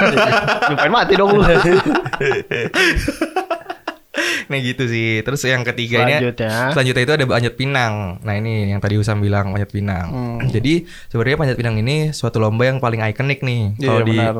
Nyumpain 0.69 0.93
mati 0.93 1.13
dong 1.17 1.33
lu. 1.33 1.41
nah 4.45 4.57
gitu 4.57 4.83
sih. 4.83 5.21
Terus 5.21 5.41
yang 5.43 5.61
ketiganya 5.61 6.17
Selanjutnya. 6.17 6.53
selanjutnya 6.71 7.03
itu 7.03 7.13
ada 7.13 7.25
panjat 7.25 7.53
pinang. 7.53 7.93
Nah 8.19 8.33
ini 8.33 8.51
yang 8.67 8.79
tadi 8.79 8.95
Usam 8.95 9.17
bilang 9.17 9.49
panjat 9.49 9.69
pinang. 9.69 10.07
Hmm. 10.07 10.37
Jadi 10.45 10.83
sebenarnya 11.07 11.37
panjat 11.37 11.55
pinang 11.55 11.75
ini 11.77 11.95
suatu 12.09 12.37
lomba 12.37 12.63
yang 12.63 12.77
paling 12.77 13.03
ikonik 13.03 13.39
nih 13.39 13.75
Iya, 13.75 13.87
kalau 13.87 14.01
di 14.01 14.15
benar. 14.15 14.35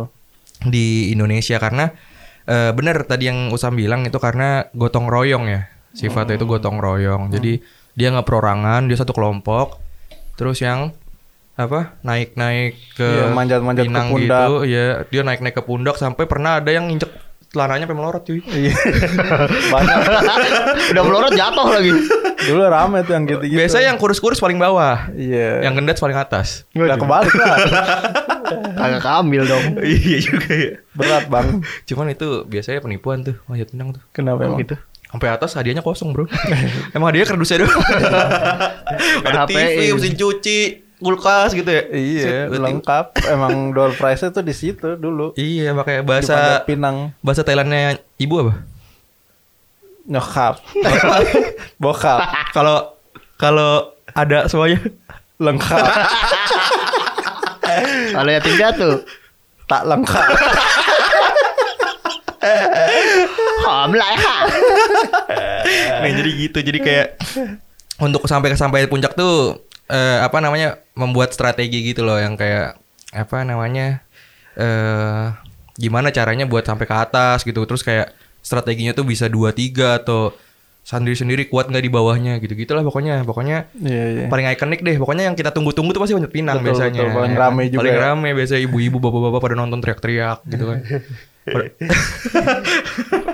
di 0.63 0.85
Indonesia 1.09 1.57
karena 1.57 1.85
eh, 2.43 2.71
benar 2.71 3.03
tadi 3.03 3.23
yang 3.25 3.49
Usam 3.49 3.73
bilang 3.73 4.03
itu 4.03 4.17
karena 4.17 4.67
gotong 4.71 5.05
royong 5.05 5.45
ya. 5.45 5.61
Sifatnya 5.91 6.35
itu 6.35 6.45
gotong 6.45 6.77
royong. 6.77 7.29
Jadi 7.29 7.61
dia 7.93 8.09
nggak 8.09 8.25
perorangan, 8.25 8.85
dia 8.85 8.97
satu 8.97 9.13
kelompok. 9.13 9.77
Terus 10.33 10.57
yang 10.59 10.89
apa 11.53 11.93
naik-naik 12.01 12.73
ke 12.97 13.05
Iya, 13.05 13.29
manjat-manjat 13.29 13.85
ke 13.85 13.87
pinang 13.87 14.09
pundak. 14.09 14.41
gitu, 14.41 14.53
ya 14.65 14.85
dia 15.05 15.21
naik-naik 15.21 15.53
ke 15.53 15.61
pundak 15.61 15.95
sampai 15.95 16.25
pernah 16.25 16.57
ada 16.57 16.65
yang 16.67 16.89
injek 16.89 17.13
celananya 17.53 17.85
sampai 17.85 17.97
melorot 17.97 18.23
cuy. 18.25 18.41
Iya. 18.41 18.73
Banyak. 19.73 19.97
Udah 20.89 21.03
melorot 21.05 21.31
jatuh 21.31 21.67
lagi. 21.69 21.91
Dulu 22.43 22.59
rame 22.65 23.05
tuh 23.05 23.13
yang 23.13 23.23
gitu-gitu. 23.23 23.55
Biasanya 23.55 23.93
yang 23.93 23.99
kurus-kurus 24.01 24.41
paling 24.41 24.57
bawah, 24.57 25.07
Iya. 25.13 25.63
yang 25.63 25.77
gendat 25.77 26.01
paling 26.01 26.17
atas. 26.17 26.65
Udah 26.73 26.97
kebalik 26.97 27.31
lah. 27.31 27.57
Kagak 28.75 29.01
keambil 29.01 29.47
dong. 29.47 29.65
iya 29.79 30.17
juga 30.19 30.51
ya. 30.51 30.71
Berat 30.91 31.29
bang. 31.29 31.61
Cuman 31.85 32.11
itu 32.11 32.43
biasanya 32.43 32.81
penipuan 32.81 33.23
tuh, 33.23 33.37
manjat 33.45 33.71
pinang 33.71 33.95
tuh. 33.95 34.01
Kenapa 34.11 34.43
emang? 34.43 34.59
Gitu. 34.59 34.75
Sampai 35.07 35.29
atas 35.29 35.53
hadiahnya 35.53 35.85
kosong 35.85 36.09
bro. 36.09 36.25
Emang 36.97 37.13
hadiahnya 37.13 37.29
kardusnya 37.29 37.61
doang. 37.61 37.77
Ada 39.23 39.45
TV, 39.45 39.61
HPI. 39.61 39.93
mesin 39.93 40.13
cuci, 40.17 40.59
kulkas 41.03 41.51
gitu 41.51 41.67
ya. 41.67 41.83
Iya, 41.91 42.47
lengkap. 42.47 43.19
Emang 43.27 43.75
door 43.75 43.91
prize 43.93 44.23
tuh 44.31 44.41
di 44.41 44.55
situ 44.55 44.95
dulu. 44.95 45.35
Iya, 45.35 45.75
pakai 45.75 45.99
bahasa 46.01 46.63
Pinang 46.63 47.11
bahasa 47.19 47.43
Thailandnya 47.43 47.99
ibu 48.17 48.39
apa? 48.47 48.53
nyokap. 50.03 50.59
Bokap. 51.83 52.19
Kalau 52.51 52.99
kalau 53.39 53.95
ada 54.11 54.47
semuanya 54.51 54.79
Lengkap. 55.41 55.83
Kalau 58.13 58.29
yang 58.29 58.43
tiga 58.45 58.67
tuh. 58.75 59.01
tak 59.63 59.87
lengkap. 59.87 60.27
Hamlah 63.63 64.09
ya. 64.11 64.35
Nah, 66.03 66.09
jadi 66.11 66.31
gitu. 66.35 66.59
Jadi 66.59 66.79
kayak 66.83 67.07
untuk 68.03 68.27
sampai 68.27 68.51
ke 68.51 68.59
sampai 68.59 68.91
puncak 68.91 69.15
tuh 69.15 69.63
eh, 69.87 70.19
apa 70.19 70.43
namanya? 70.43 70.82
Membuat 70.93 71.31
strategi 71.31 71.83
gitu 71.83 72.01
loh 72.01 72.17
yang 72.17 72.33
kayak 72.33 72.77
apa 73.11 73.41
namanya? 73.41 74.01
eh 74.53 75.33
gimana 75.73 76.13
caranya 76.13 76.45
buat 76.45 76.61
sampai 76.61 76.85
ke 76.85 76.93
atas 76.95 77.41
gitu. 77.41 77.65
Terus 77.65 77.81
kayak 77.81 78.13
strateginya 78.45 78.93
tuh 78.93 79.01
bisa 79.03 79.25
dua 79.25 79.49
tiga 79.49 79.97
atau 79.97 80.29
sendiri-sendiri 80.83 81.47
kuat 81.47 81.71
nggak 81.71 81.79
di 81.79 81.87
bawahnya 81.87 82.43
gitu 82.43 82.59
gitulah 82.59 82.83
pokoknya 82.83 83.23
pokoknya 83.23 83.71
Iya, 83.71 84.03
iya. 84.03 84.25
paling 84.27 84.51
ikonik 84.51 84.83
deh 84.83 84.99
pokoknya 84.99 85.31
yang 85.31 85.31
kita 85.31 85.55
tunggu-tunggu 85.55 85.95
tuh 85.95 86.03
pasti 86.03 86.11
panjat 86.11 86.27
pinang 86.27 86.59
Betul, 86.59 86.75
biasanya 86.75 87.01
betul. 87.07 87.15
Paling 87.15 87.31
ya 87.31 87.39
rame 87.39 87.61
juga 87.71 87.79
paling 87.79 87.95
ya. 87.95 88.01
rame 88.03 88.29
biasa 88.35 88.53
ibu-ibu 88.59 88.97
bapak-bapak 88.99 89.39
pada 89.39 89.55
nonton 89.55 89.79
teriak-teriak 89.79 90.43
gitu 90.43 90.63
kan 90.67 90.79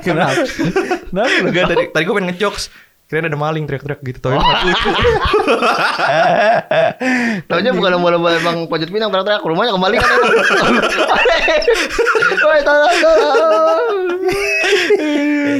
Kenapa? 0.05 0.33
Kenapa? 1.09 1.33
Enggak 1.41 1.65
tadi 1.69 1.83
tadi 1.89 2.03
gue 2.05 2.13
pengen 2.13 2.27
ngejokes 2.33 2.63
kirain 3.09 3.25
ada 3.25 3.41
maling 3.41 3.65
teriak-teriak 3.65 4.05
gitu 4.05 4.21
tau 4.21 4.37
nggak 4.37 4.69
lucu 4.69 4.89
Taunya 7.49 7.73
bukan 7.73 7.97
lomba-lomba 7.97 8.37
emang 8.37 8.69
panjat 8.69 8.93
pinang 8.93 9.09
ternyata 9.09 9.41
rumahnya 9.41 9.73
kembali 9.73 9.97
kan 9.97 10.09
emang. 10.13 10.29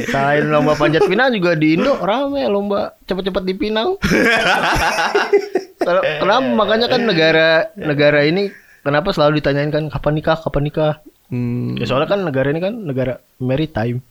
Selain 0.06 0.46
lomba 0.46 0.78
panjat 0.78 1.02
pinang 1.10 1.34
juga 1.34 1.58
di 1.58 1.74
Indo 1.74 1.98
rame 1.98 2.46
lomba 2.46 2.94
cepet-cepet 3.10 3.42
di 3.42 3.58
Pinang. 3.58 3.98
Kenapa 5.82 6.46
makanya 6.54 6.86
kan 6.86 7.02
negara 7.02 7.66
negara 7.74 8.22
ini 8.22 8.54
kenapa 8.86 9.10
selalu 9.10 9.42
ditanyain 9.42 9.74
kan 9.74 9.90
kapan 9.90 10.22
nikah, 10.22 10.38
kapan 10.38 10.70
nikah? 10.70 11.02
Hmm. 11.30 11.78
Ya 11.78 11.86
soalnya 11.86 12.10
kan 12.10 12.26
negara 12.26 12.50
ini 12.50 12.58
kan 12.58 12.74
negara 12.82 13.22
maritime. 13.38 14.02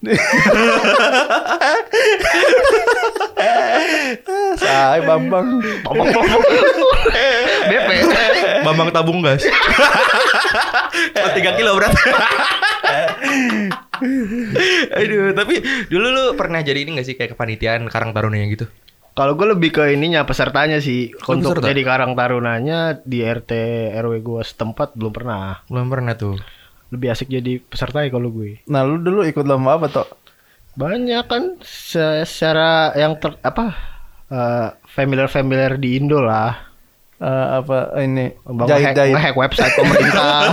Say, 4.60 4.98
Bambang. 5.06 5.62
BP. 7.70 7.90
Bambang 8.66 8.90
tabung 8.92 9.22
gas 9.24 9.40
Cuma 11.14 11.28
3 11.32 11.58
kilo 11.58 11.70
berat 11.78 11.94
Aduh 14.96 15.32
tapi 15.32 15.54
dulu 15.88 16.06
lu 16.10 16.24
pernah 16.36 16.60
jadi 16.60 16.82
ini 16.84 17.00
gak 17.00 17.06
sih 17.06 17.16
kayak 17.16 17.36
kepanitiaan 17.38 17.86
Karang 17.88 18.12
Taruna 18.12 18.36
gitu 18.48 18.66
Kalau 19.16 19.34
gue 19.36 19.46
lebih 19.52 19.74
ke 19.74 19.84
ininya 19.92 20.22
pesertanya 20.24 20.78
sih. 20.78 21.10
Oh, 21.26 21.34
Untuk 21.36 21.58
peserta? 21.60 21.74
jadi 21.74 21.82
karang 21.82 22.14
tarunanya 22.14 23.02
di 23.04 23.20
RT 23.20 23.52
RW 24.00 24.12
gue 24.22 24.40
setempat 24.46 24.94
belum 24.96 25.12
pernah. 25.12 25.60
Belum 25.66 25.90
pernah 25.90 26.14
tuh 26.14 26.38
Lebih 26.90 27.08
asik 27.10 27.30
jadi 27.30 27.58
peserta 27.58 28.02
ya 28.02 28.10
kalau 28.10 28.30
gue. 28.30 28.62
Nah, 28.66 28.82
lu 28.82 28.98
dulu 28.98 29.22
ikut 29.22 29.46
lomba 29.46 29.78
apa, 29.78 29.86
Tok? 29.86 30.08
Banyak 30.74 31.24
kan 31.26 31.58
se- 31.62 32.24
secara 32.24 32.94
yang 32.94 33.18
ter, 33.18 33.34
apa 33.42 33.74
familiar 34.86 35.26
familiar 35.26 35.74
di 35.74 35.98
Indo 35.98 36.22
lah. 36.22 36.70
Eh, 37.20 37.48
apa 37.60 38.00
ini 38.00 38.32
Bang 38.48 38.64
jahit 38.64 38.96
jahit 38.96 39.12
ngehack 39.12 39.36
website 39.36 39.76
pemerintah. 39.76 40.40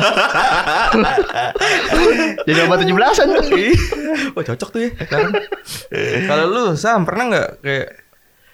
jadi 2.44 2.60
obat 2.68 2.84
tujuh 2.84 2.92
belasan 2.92 3.32
tuh. 3.32 3.48
Wah 4.36 4.44
cocok 4.44 4.70
tuh 4.76 4.80
ya 4.84 4.92
Karang. 5.08 5.32
Kalau 6.28 6.46
lu 6.52 6.64
Sam 6.76 7.08
pernah 7.08 7.32
gak 7.32 7.64
kayak 7.64 7.88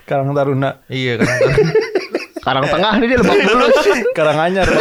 Karang 0.05 0.29
Taruna 0.37 0.77
Iya 0.93 1.17
Karang 1.17 1.39
Taruna 1.41 1.73
Karang 2.43 2.65
tengah 2.69 2.91
nih 3.01 3.07
dia 3.09 3.17
lebak 3.17 3.37
bulus. 3.49 3.75
Karanganyar 4.13 4.67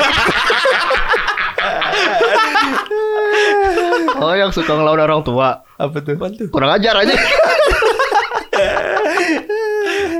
Oh 4.23 4.33
yang 4.33 4.51
suka 4.51 4.71
ngelawan 4.71 5.03
orang 5.03 5.21
tua. 5.21 5.67
apa 5.75 5.97
tuh 5.99 6.15
Kurang 6.49 6.71
ajar 6.73 6.95
aja. 6.97 7.15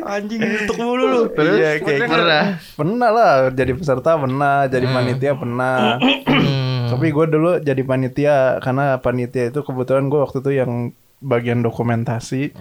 Anjing 0.05 0.41
untuk 0.43 0.77
mulu 0.77 1.05
lu 1.05 1.21
Terus 1.31 1.57
Iya, 1.57 1.71
kayak 1.79 1.99
gitu. 2.01 2.13
pernah. 2.13 2.45
pernah 2.75 3.11
lah 3.11 3.33
jadi 3.49 3.73
peserta 3.73 4.11
pernah 4.15 4.67
jadi 4.67 4.87
panitia 4.87 5.33
pernah 5.35 5.97
Hmm. 6.25 6.89
tapi 6.91 7.09
gue 7.09 7.27
dulu 7.27 7.51
jadi 7.59 7.83
panitia 7.83 8.37
karena 8.59 8.99
panitia 8.99 9.49
itu 9.49 9.61
kebetulan 9.61 10.07
gue 10.07 10.19
waktu 10.19 10.39
itu 10.39 10.51
yang 10.55 10.71
bagian 11.19 11.61
dokumentasi 11.61 12.53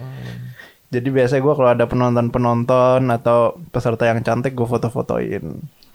jadi 0.88 1.08
biasanya 1.10 1.42
gue 1.42 1.54
kalau 1.54 1.70
ada 1.70 1.84
penonton 1.84 2.28
penonton 2.28 3.02
atau 3.10 3.38
peserta 3.68 4.06
yang 4.06 4.20
cantik 4.20 4.52
gue 4.52 4.64
foto-fotoin 4.64 5.44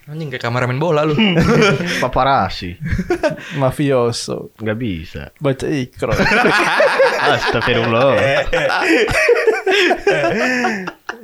Anjing 0.08 0.32
kayak 0.32 0.44
kameramen 0.48 0.80
bola 0.80 1.04
lu 1.04 1.16
Paparasi. 2.04 2.80
mafioso 3.62 4.56
Nggak 4.56 4.78
bisa. 4.80 5.24
baca 5.44 5.68
ikro 5.68 6.16
Astagfirullah. 7.28 8.16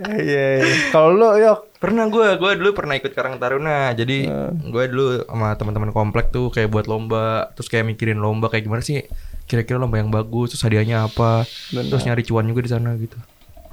Iya, 0.04 0.46
iya. 0.60 0.76
kalau 0.92 1.16
lu 1.16 1.28
yok 1.40 1.74
Pernah 1.84 2.08
gue, 2.08 2.40
gue 2.40 2.52
dulu 2.64 2.72
pernah 2.72 2.96
ikut 2.96 3.12
Karang 3.12 3.36
Taruna. 3.44 3.92
Jadi 3.92 4.24
gue 4.72 4.84
dulu 4.88 5.20
sama 5.28 5.52
teman-teman 5.60 5.92
komplek 5.92 6.32
tuh 6.32 6.48
kayak 6.48 6.72
buat 6.72 6.88
lomba, 6.88 7.52
terus 7.60 7.68
kayak 7.68 7.84
mikirin 7.84 8.24
lomba 8.24 8.48
kayak 8.48 8.64
gimana 8.64 8.80
sih 8.80 9.04
kira-kira 9.44 9.76
lomba 9.76 10.00
yang 10.00 10.08
bagus, 10.08 10.56
terus 10.56 10.64
hadiahnya 10.64 11.04
apa, 11.04 11.44
terus 11.76 12.08
nyari 12.08 12.24
cuan 12.24 12.48
juga 12.48 12.64
di 12.64 12.72
sana 12.72 12.96
gitu. 12.96 13.20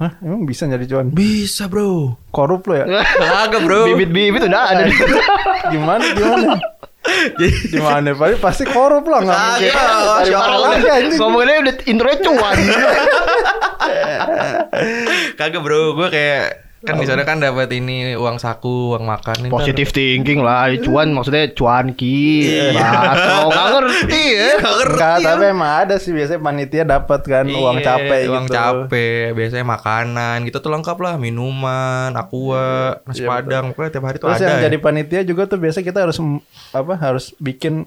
Hah, 0.01 0.17
emang 0.19 0.43
bisa 0.43 0.65
nyari 0.65 0.83
cuan 0.83 1.07
Bisa 1.07 1.69
bro. 1.69 2.17
korup 2.33 2.65
lo 2.65 2.73
ya 2.73 2.89
Kagak 3.21 3.61
bro. 3.61 3.85
Bibit-bibit 3.85 4.41
udah 4.41 4.73
ada. 4.73 4.83
gimana 5.73 6.03
gimana 6.11 6.57
gimana 7.69 8.09
Pasti 8.13 8.35
pasti 8.37 8.63
korup 8.65 9.05
lah 9.05 9.19
nggak 9.21 9.37
mungkin 9.37 9.71
Allah. 9.73 10.57
lagi, 10.73 10.87
anjing? 10.87 11.17
Ngomonginnya 11.17 11.57
udah 11.59 11.75
intro 11.85 12.09
cuan. 12.17 12.57
Kagak 15.37 15.61
bro, 15.61 15.93
gue 15.95 16.07
kayak 16.09 16.70
kan 16.81 16.95
di 16.95 17.05
sana 17.05 17.21
kan 17.21 17.37
dapat 17.37 17.69
ini 17.71 18.13
uang 18.13 18.35
saku, 18.35 18.91
uang 18.91 19.03
makan. 19.03 19.35
ntar- 19.43 19.53
Positive 19.53 19.85
thinking 19.87 20.39
lah, 20.39 20.65
cuan 20.77 21.09
maksudnya 21.09 21.49
cuan 21.49 21.93
ki. 21.93 22.41
Baso, 22.73 23.37
nggak 23.51 23.67
ngerti 23.71 24.23
ya. 24.31 24.51
Enggak, 24.57 25.15
tapi 25.19 25.43
emang 25.47 25.71
ada 25.79 25.95
sih 25.95 26.09
biasanya 26.09 26.41
panitia 26.41 26.83
dapat 26.83 27.21
kan 27.21 27.45
uang 27.45 27.77
Iya, 27.77 27.85
capek 27.87 28.21
uang 28.27 28.45
gitu. 28.45 28.55
capek 28.55 29.25
biasanya 29.31 29.65
makanan 29.67 30.37
gitu 30.43 30.57
tuh 30.57 30.71
lengkap 30.71 30.97
lah 30.97 31.13
minuman 31.15 32.09
aqua 32.11 32.97
nasi 33.03 33.21
Iya, 33.21 33.29
padang 33.29 33.65
pokoknya 33.69 33.91
tiap 33.91 34.03
hari 34.03 34.17
tuh 34.17 34.25
Terus 34.27 34.37
ada 34.37 34.45
yang 34.47 34.57
ya. 34.57 34.63
jadi 34.65 34.77
panitia 34.77 35.21
juga 35.21 35.43
tuh 35.45 35.57
biasa 35.57 35.79
kita 35.79 35.99
harus 36.01 36.17
apa 36.71 36.93
harus 36.95 37.37
bikin 37.37 37.85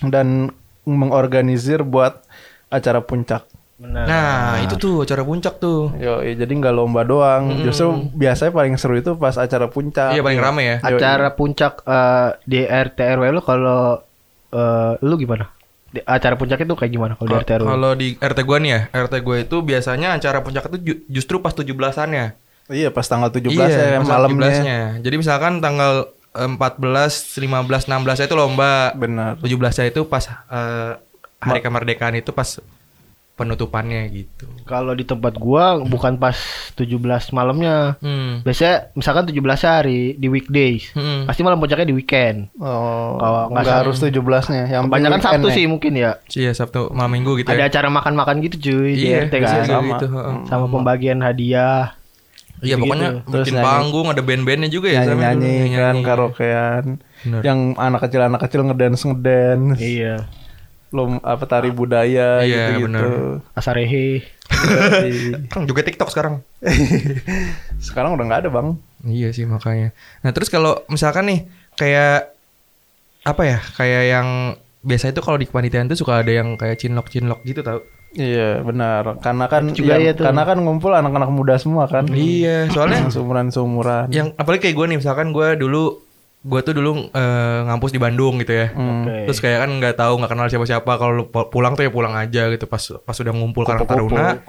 dan 0.00 0.54
mengorganisir 0.84 1.82
buat 1.82 2.22
acara 2.68 3.00
puncak. 3.00 3.42
Nah 3.80 4.60
itu 4.60 4.76
tuh 4.76 4.94
acara 5.00 5.20
puncak 5.20 5.56
tuh 5.56 5.88
Yo, 5.96 6.20
jadi 6.20 6.48
nggak 6.50 6.70
lomba 6.70 7.00
doang. 7.00 7.64
Justru 7.64 7.88
biasanya 8.12 8.52
paling 8.52 8.76
seru 8.76 8.94
itu 8.94 9.16
pas 9.16 9.32
acara 9.34 9.66
puncak. 9.66 10.12
iya 10.12 10.20
paling 10.20 10.36
rame 10.36 10.62
ya 10.62 10.76
Acara 10.80 11.32
puncak 11.32 11.80
eh, 11.82 12.28
di 12.44 12.60
RT 12.60 12.98
RW 13.16 13.24
lu 13.30 13.40
kalau 13.40 14.04
eh, 14.50 14.92
lu 15.00 15.16
gimana? 15.16 15.48
Di, 15.86 15.98
acara 16.00 16.36
puncak 16.36 16.60
itu 16.60 16.70
kayak 16.70 16.92
gimana 16.92 17.12
kalau 17.14 17.28
di 17.28 17.36
RT 17.36 17.50
RW? 17.50 17.66
kalau 17.66 17.90
di 17.94 18.08
RT 18.14 18.38
gua 18.42 18.58
nih 18.58 18.70
ya 18.70 18.80
RT 19.00 19.14
gua 19.20 19.36
itu 19.38 19.56
biasanya 19.58 20.08
acara 20.12 20.38
puncak 20.38 20.64
itu 20.66 20.76
ju- 20.78 21.02
justru 21.10 21.40
pas 21.40 21.50
17-annya 21.50 22.36
Iya, 22.68 22.88
pas 22.88 23.02
tanggal 23.02 23.26
17 23.28 23.50
iya, 23.50 23.66
ya 23.66 24.00
malamnya. 24.00 24.46
17-nya. 24.54 24.78
jadi 25.00 25.14
misalkan 25.16 25.58
tanggal 25.58 26.06
eh, 26.30 26.46
14 26.46 26.78
15 27.34 27.90
16 27.90 27.90
itu 28.22 28.34
lomba 28.34 28.92
Benar. 28.94 29.40
17 29.40 29.90
itu 29.90 30.00
pas 30.04 30.22
eh, 30.28 30.92
hari 31.40 31.58
kemerdekaan 31.58 32.14
itu 32.14 32.30
pas 32.30 32.60
penutupannya 33.40 34.04
gitu 34.10 34.44
Kalau 34.62 34.92
di 34.92 35.02
tempat 35.02 35.34
gua 35.34 35.80
bukan 35.80 36.14
pas 36.14 36.36
17 36.74 37.00
malamnya. 37.30 37.96
hmm. 37.98 38.42
Biasanya 38.42 38.92
misalkan 38.92 39.24
17 39.24 39.40
hari 39.62 40.00
di 40.14 40.26
weekdays. 40.26 40.92
Hmm. 40.92 41.24
Pasti 41.24 41.40
malam 41.40 41.56
puncaknya 41.56 41.84
di 41.84 41.94
weekend. 41.94 42.52
Oh, 42.54 43.16
Kalau 43.16 43.48
nggak 43.48 43.64
harus 43.82 43.96
17-nya. 43.98 44.68
Yang 44.68 44.82
Kebanyakan 44.86 45.10
weekend 45.14 45.24
Sabtu 45.40 45.48
sih 45.50 45.64
mungkin 45.64 45.92
ya. 45.94 46.12
Iya 46.30 46.52
Sabtu 46.52 46.80
malam 46.90 47.10
minggu 47.10 47.34
gitu 47.36 47.48
Ada 47.48 47.62
ya. 47.62 47.68
acara 47.68 47.88
makan-makan 47.88 48.36
gitu 48.42 48.56
cuy 48.62 48.92
di 48.92 49.06
Iya, 49.06 49.24
RT 49.24 49.34
biasanya 49.34 49.48
kan. 49.56 49.64
kayak 49.64 49.68
Sama. 49.72 49.90
gitu. 49.90 50.06
Sama 50.46 50.66
pembagian 50.68 51.18
hadiah. 51.20 51.96
Iya 52.60 52.76
Gitu-gitu. 52.76 52.82
pokoknya 52.84 53.08
Terus 53.24 53.40
bikin 53.40 53.54
nyanyi. 53.56 53.64
panggung 53.66 54.06
ada 54.06 54.20
band-bandnya 54.20 54.68
juga 54.68 54.88
ya 54.88 55.00
sama 55.02 55.16
Nyanyi-nyanyi 55.22 55.48
dulu, 55.66 55.80
kan 55.80 55.80
nyanyi. 55.90 56.04
karaokean. 56.04 56.84
Bener. 57.20 57.40
Yang 57.40 57.58
anak 57.74 58.00
kecil 58.02 58.20
anak 58.22 58.40
kecil 58.44 58.60
ngedance 58.62 59.02
ngedance. 59.02 59.80
Iya. 59.80 60.16
Lom 60.90 61.18
apa 61.20 61.44
tari 61.44 61.70
budaya 61.70 62.42
Iya, 62.42 62.74
gitu-gitu. 62.74 62.84
bener. 62.90 63.06
Asarehe. 63.52 64.26
Jadi, 64.50 65.46
Kan 65.46 65.62
juga 65.64 65.80
TikTok 65.80 66.10
sekarang. 66.10 66.42
Sekarang 67.80 68.12
udah 68.12 68.24
nggak 68.24 68.40
ada 68.42 68.50
bang. 68.50 68.68
Iya 69.02 69.30
sih 69.30 69.44
makanya. 69.44 69.94
Nah 70.20 70.30
terus 70.30 70.46
kalau 70.46 70.84
misalkan 70.86 71.24
nih 71.24 71.40
kayak 71.74 72.34
apa 73.22 73.42
ya 73.42 73.58
kayak 73.74 74.02
yang 74.10 74.28
biasa 74.80 75.12
itu 75.12 75.20
kalau 75.20 75.36
di 75.36 75.44
kepanitiaan 75.44 75.86
tuh 75.86 75.94
suka 75.94 76.18
ada 76.18 76.32
yang 76.32 76.56
kayak 76.56 76.76
cinlok-cinlok 76.76 77.40
gitu 77.42 77.60
tau. 77.60 77.80
Iya 78.10 78.60
benar. 78.60 79.22
Karena 79.22 79.46
kan 79.46 79.70
Itu 79.70 79.80
juga 79.80 79.94
yang- 79.94 80.02
iya 80.02 80.12
tuh. 80.12 80.24
karena 80.26 80.42
kan 80.42 80.58
ngumpul 80.58 80.90
anak-anak 80.90 81.30
muda 81.30 81.54
semua 81.56 81.86
kan. 81.86 82.10
Iya 82.10 82.66
soalnya 82.68 83.06
Yang 83.06 83.14
seumuran 83.14 83.46
seumuran. 83.48 84.06
yang 84.10 84.34
apalagi 84.34 84.66
kayak 84.66 84.76
gue 84.76 84.86
nih 84.88 84.98
misalkan 84.98 85.30
gue 85.30 85.48
dulu 85.54 86.02
gue 86.40 86.60
tuh 86.64 86.72
dulu 86.72 87.12
eh, 87.12 87.58
ngampus 87.68 87.92
di 87.92 88.00
Bandung 88.00 88.40
gitu 88.40 88.52
ya. 88.56 88.72
Hmm. 88.72 89.04
Oke. 89.04 89.16
Terus 89.28 89.38
kayak 89.44 89.58
kan 89.66 89.70
nggak 89.76 89.94
tahu 90.00 90.12
nggak 90.20 90.30
kenal 90.32 90.48
siapa-siapa 90.48 90.92
kalau 90.96 91.28
pulang 91.28 91.76
tuh 91.76 91.84
ya 91.84 91.90
pulang 91.92 92.16
aja 92.16 92.48
gitu 92.48 92.64
pas 92.64 92.80
pas 92.80 93.16
udah 93.16 93.32
ngumpul 93.36 93.68
Karang 93.68 93.84
Taruna 93.84 94.40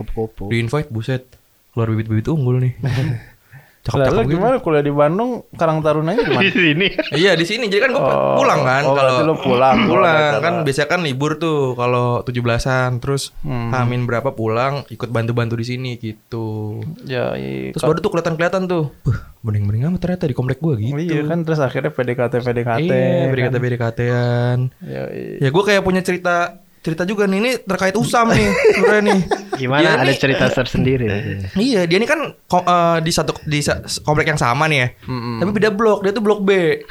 di 0.47 0.55
invite 0.59 0.87
buset 0.87 1.27
keluar 1.75 1.87
bibit-bibit 1.91 2.27
unggul 2.31 2.63
nih. 2.63 2.73
Gitu. 3.81 4.37
gimana 4.37 4.61
kuliah 4.61 4.85
di 4.85 4.93
Bandung 4.93 5.41
Karang 5.51 5.81
Tarunanya 5.81 6.21
di 6.21 6.29
mana? 6.29 6.45
Di 6.45 6.53
sini. 6.53 6.87
Iya 7.11 7.33
di 7.33 7.43
sini 7.43 7.65
jadi 7.65 7.89
kan 7.89 7.91
gue 7.91 8.01
Oh, 8.01 8.37
pulang 8.37 8.61
kan 8.61 8.83
oh, 8.85 8.93
berarti 8.93 9.21
lu 9.25 9.35
pulang. 9.35 9.77
pulang 9.89 10.33
kan 10.37 10.53
biasanya 10.61 10.85
kan 10.87 11.01
libur 11.01 11.35
tuh 11.35 11.73
kalau 11.73 12.21
17-an 12.21 13.01
terus 13.01 13.33
Hmm. 13.41 13.73
Hamin 13.73 14.05
berapa 14.05 14.31
pulang 14.31 14.85
ikut 14.87 15.09
bantu-bantu 15.09 15.57
di 15.57 15.65
sini 15.65 15.91
gitu. 15.97 16.77
Ya, 17.03 17.33
iya. 17.33 17.73
Terus 17.73 17.81
baru 17.81 17.97
tuh 17.97 18.11
kelihatan-kelihatan 18.11 18.69
tuh. 18.69 18.93
Buh, 19.01 19.17
bening-bening 19.41 19.89
amat 19.89 19.97
ternyata 19.99 20.29
di 20.29 20.37
komplek 20.37 20.61
gua 20.61 20.77
gitu. 20.77 20.93
Iya 20.93 21.25
kan 21.25 21.41
terus 21.41 21.57
akhirnya 21.57 21.89
PDKT 21.89 22.33
PDKT. 22.37 22.85
Iya, 22.85 23.25
BDKT 23.27 23.55
BDKT-an. 23.57 24.59
Ya, 24.79 25.03
iya. 25.09 25.35
Ya 25.41 25.49
gue 25.49 25.63
kayak 25.65 25.81
punya 25.81 25.99
cerita 25.99 26.61
cerita 26.81 27.03
juga 27.03 27.23
nih 27.23 27.37
ini 27.37 27.51
terkait 27.59 27.93
Usam 27.93 28.27
nih 28.27 28.47
sebenarnya 28.73 29.03
nih. 29.05 29.19
Gimana 29.53 29.79
Dia 29.79 29.91
ada 29.95 30.03
nih- 30.03 30.17
cerita 30.17 30.45
tersendiri. 30.47 31.05
Iya, 31.53 31.85
dia 31.85 31.95
ini 31.95 32.05
kan 32.05 32.19
ko- 32.43 32.63
eh, 32.63 32.97
di 32.99 33.09
satu 33.09 33.37
di 33.43 33.59
sa- 33.59 33.77
komplek 34.01 34.25
yang 34.27 34.37
sama 34.37 34.65
nih 34.65 34.77
ya. 34.79 34.87
Mm-mm. 35.05 35.37
Tapi 35.37 35.51
beda 35.51 35.69
blok, 35.69 36.01
dia 36.01 36.11
tuh 36.11 36.19
blok 36.19 36.41
B. 36.41 36.49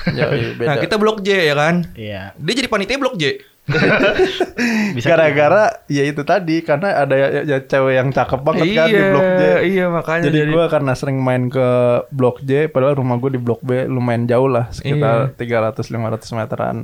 Ya, 0.08 0.30
iya, 0.30 0.50
beda. 0.52 0.64
Nah, 0.64 0.76
kita 0.78 0.94
blok 0.94 1.18
J 1.20 1.28
ya 1.44 1.54
kan. 1.54 1.90
Iya. 1.92 2.22
Dia 2.34 2.54
jadi 2.54 2.66
panitia 2.66 2.96
blok 2.96 3.14
J. 3.14 3.42
Gara-gara 5.00 5.86
ya 5.86 6.02
itu 6.02 6.22
tadi 6.22 6.58
karena 6.60 6.90
ada 6.96 7.14
ya, 7.14 7.28
ya 7.44 7.58
cewek 7.60 7.94
yang 7.94 8.08
cakep 8.08 8.40
banget 8.40 8.66
kan 8.72 8.86
di 8.88 8.98
blok 9.04 9.28
J. 9.32 9.42
Iya, 9.64 9.84
makanya 9.88 10.22
Jadi 10.24 10.38
gua 10.48 10.64
karena 10.66 10.92
sering 10.92 11.18
main 11.18 11.46
ke 11.46 11.66
blok 12.08 12.42
J 12.42 12.66
padahal 12.66 12.94
rumah 12.94 13.16
gue 13.16 13.30
di 13.30 13.40
blok 13.40 13.60
B 13.60 13.86
lumayan 13.86 14.26
jauh 14.26 14.46
lah 14.46 14.70
sekitar 14.70 15.34
300 15.34 15.86
500 15.86 15.98
meteran 16.32 16.76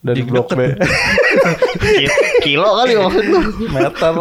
dari 0.00 0.18
Di- 0.18 0.26
blok 0.26 0.50
B. 0.52 0.60
kilo 2.42 2.68
kali 2.74 2.92
maksud 2.94 3.24
lu. 3.24 3.40
meter. 3.68 4.14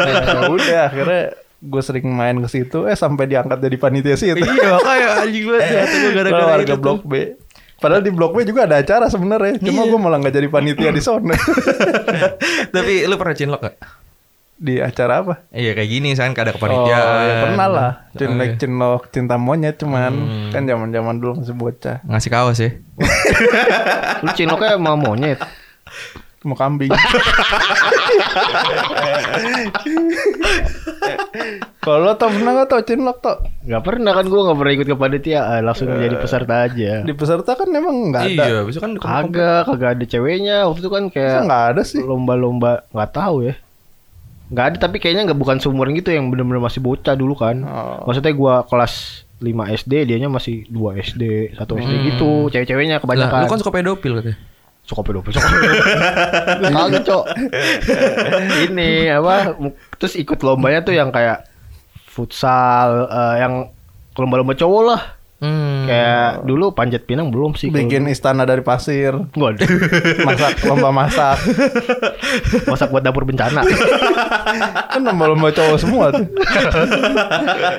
ya 0.00 0.46
udah 0.46 0.80
akhirnya 0.86 1.22
gue 1.60 1.82
sering 1.82 2.08
main 2.08 2.40
ke 2.40 2.48
situ 2.48 2.86
eh 2.86 2.94
sampai 2.94 3.26
diangkat 3.26 3.58
jadi 3.58 3.76
panitia 3.76 4.16
situ. 4.16 4.38
iya, 4.38 4.68
makanya 4.72 5.08
anjing 5.20 5.44
banget 5.44 5.66
ya. 5.66 5.80
Itu 5.82 5.96
gua 5.98 6.10
gara-gara 6.14 6.44
warga 6.48 6.64
itu 6.64 6.80
blok. 6.80 7.02
B. 7.02 7.12
Padahal 7.76 8.00
di 8.00 8.10
blok 8.10 8.32
B 8.32 8.44
juga 8.44 8.64
ada 8.64 8.76
acara 8.76 9.06
sebenarnya. 9.06 9.56
Cuma 9.58 9.82
Iya. 9.82 9.90
gue 9.90 9.98
malah 9.98 10.18
nggak 10.20 10.34
jadi 10.34 10.48
panitia 10.48 10.90
di 10.90 11.00
sana. 11.00 11.36
Tapi 12.74 13.04
lu 13.04 13.16
pernah 13.16 13.34
cinlok 13.34 13.60
gak? 13.62 13.76
di 14.60 14.76
acara 14.76 15.24
apa? 15.24 15.34
Iya 15.48 15.72
kayak 15.72 15.88
gini 15.88 16.12
kan 16.12 16.36
ada 16.36 16.52
Oh, 16.52 16.54
kepanitiaan. 16.54 17.24
ya 17.24 17.34
pernah 17.48 17.66
lah. 17.66 17.92
Oh, 18.12 18.18
Cinlok, 18.20 18.44
iya. 18.44 18.56
cinlok, 18.60 19.02
cinta 19.08 19.40
monyet 19.40 19.80
cuman 19.80 20.12
Hmm. 20.12 20.50
kan 20.52 20.68
zaman-zaman 20.68 21.16
dulu 21.16 21.32
masih 21.40 21.56
bocah. 21.56 21.96
Ngasih 22.04 22.28
kaos 22.28 22.60
ya. 22.60 22.70
Lu 24.20 24.28
cinloknya 24.36 24.76
mau 24.76 25.00
monyet. 25.00 25.40
Mau 26.40 26.56
kambing. 26.56 26.88
Kalau 31.80 31.98
lo 32.02 32.12
tau 32.14 32.28
pernah 32.28 32.52
gak 32.54 32.68
tau 32.68 32.80
cinlok 32.80 33.18
tau? 33.20 33.36
Gak 33.62 33.82
pernah 33.82 34.12
kan 34.12 34.24
gua 34.24 34.40
gak 34.48 34.58
pernah 34.58 34.72
ikut 34.74 34.86
ke 34.86 34.96
panitia, 34.96 35.40
ah, 35.42 35.60
langsung 35.60 35.88
jadi 35.90 36.16
peserta 36.16 36.64
aja. 36.64 36.92
Di 37.02 37.12
peserta 37.12 37.52
kan 37.52 37.68
emang 37.68 38.12
nggak 38.12 38.22
ada. 38.26 38.44
Iya, 38.46 38.58
bisa 38.64 38.78
kan 38.78 38.96
Kagak, 38.96 39.64
kagak 39.66 39.90
ada 39.96 40.04
ceweknya. 40.04 40.56
Waktu 40.64 40.80
itu 40.80 40.90
kan 40.90 41.02
Masa 41.02 41.14
kayak 41.14 41.40
nggak 41.44 41.64
ada 41.72 41.82
sih? 41.82 42.00
lomba-lomba 42.00 42.84
nggak 42.88 43.10
tahu 43.10 43.36
ya. 43.42 43.54
Nggak 44.50 44.64
ada 44.66 44.76
tapi 44.78 44.96
kayaknya 44.96 45.22
nggak 45.30 45.38
bukan 45.38 45.56
seumuran 45.56 45.92
gitu 45.94 46.10
yang 46.10 46.28
bener-bener 46.28 46.60
masih 46.60 46.80
bocah 46.80 47.14
dulu 47.14 47.32
kan. 47.34 47.64
Oh. 47.64 48.04
Maksudnya 48.04 48.32
gua 48.32 48.64
kelas 48.64 49.24
5 49.40 49.48
SD, 49.72 49.92
dianya 50.04 50.28
masih 50.28 50.68
2 50.68 51.00
SD, 51.00 51.24
1 51.56 51.64
SD 51.76 51.92
Hmm. 51.96 52.04
gitu. 52.12 52.30
Cewek-ceweknya 52.48 52.96
Lah, 52.96 53.02
kebanyakan. 53.02 53.40
lu 53.40 53.48
kan 53.48 53.58
suka 53.58 53.72
pedofil 53.72 54.12
katanya. 54.16 54.36
Suka 54.90 55.06
pedofil. 55.06 55.38
Kagak, 55.38 57.06
Cok. 57.06 57.24
Ini 58.66 59.14
apa? 59.14 59.54
Terus 60.02 60.18
ikut 60.18 60.42
lombanya 60.42 60.82
tuh 60.82 60.98
yang 60.98 61.14
kayak 61.14 61.46
futsal 62.10 63.06
eh, 63.06 63.34
yang 63.38 63.70
lomba-lomba 64.18 64.58
cowok 64.58 64.82
lah. 64.82 65.02
Hmm. 65.40 65.88
Kayak 65.88 66.44
dulu 66.44 66.74
panjat 66.76 67.08
pinang 67.08 67.32
belum 67.32 67.56
sih. 67.56 67.72
kalau 67.72 67.86
Bikin 67.86 68.10
istana 68.10 68.44
dari 68.44 68.60
pasir. 68.60 69.14
Masak 70.26 70.66
lomba 70.68 70.92
masak. 70.92 71.38
Masak 72.68 72.92
buat 72.92 73.00
dapur 73.00 73.24
bencana. 73.24 73.64
kan 74.92 75.00
lomba-lomba 75.00 75.54
cowok 75.54 75.78
semua 75.80 76.12
tuh. 76.12 76.26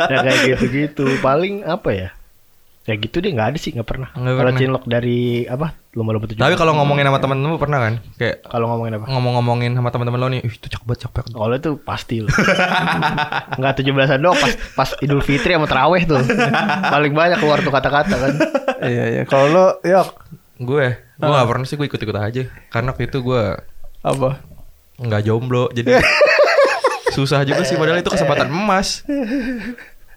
ya 0.10 0.18
kayak 0.26 0.40
gitu-gitu. 0.56 1.06
Paling 1.22 1.68
apa 1.68 1.92
ya? 1.92 2.10
Ya 2.90 2.98
gitu 2.98 3.22
deh 3.22 3.30
nggak 3.30 3.54
ada 3.54 3.58
sih 3.62 3.78
nggak 3.78 3.86
pernah. 3.86 4.10
Kalau 4.16 4.52
cinlok 4.58 4.90
dari 4.90 5.46
apa 5.46 5.81
lomba-lomba 5.92 6.24
tujuh. 6.24 6.40
Tapi 6.40 6.56
kalau 6.56 6.72
ngomongin 6.74 7.04
sama 7.04 7.20
temen-temen 7.20 7.52
lu 7.52 7.60
pernah 7.60 7.80
kan? 7.80 7.94
Kayak 8.16 8.48
kalau 8.48 8.72
ngomongin 8.72 8.96
apa? 8.96 9.06
ngomong-ngomongin 9.12 9.72
sama 9.76 9.90
temen-temen 9.92 10.20
lo 10.20 10.28
nih, 10.32 10.40
"Ih, 10.40 10.54
itu 10.56 10.68
cakep 10.68 10.86
banget, 10.88 11.00
cakep 11.04 11.14
banget." 11.20 11.32
Kalau 11.36 11.56
itu 11.58 11.72
pasti 11.84 12.16
loh. 12.24 12.32
Enggak 13.56 13.74
17-an 13.76 14.20
doang 14.20 14.38
pas 14.40 14.52
pas 14.74 14.90
Idul 15.00 15.20
Fitri 15.20 15.52
sama 15.52 15.68
Terawih 15.68 16.04
tuh. 16.06 16.24
Paling 16.88 17.12
banyak 17.12 17.38
keluar 17.38 17.60
tuh 17.60 17.70
kata-kata 17.70 18.16
kan. 18.16 18.32
iya 18.82 19.04
iya. 19.12 19.24
Kalau 19.26 19.48
lo 19.48 19.66
yok 19.84 20.08
Gue, 20.62 20.94
gue 20.94 21.26
gak 21.28 21.50
pernah 21.50 21.66
sih 21.66 21.74
gue 21.74 21.90
ikut-ikut 21.90 22.14
aja. 22.16 22.44
Karena 22.70 22.94
waktu 22.94 23.10
itu 23.10 23.18
gue 23.20 23.42
apa? 24.00 24.30
nggak 24.96 25.22
jomblo, 25.26 25.66
jadi 25.74 25.98
susah 27.16 27.42
juga 27.42 27.66
sih. 27.66 27.74
Padahal 27.74 28.00
itu 28.00 28.08
kesempatan 28.08 28.48
emas. 28.48 29.02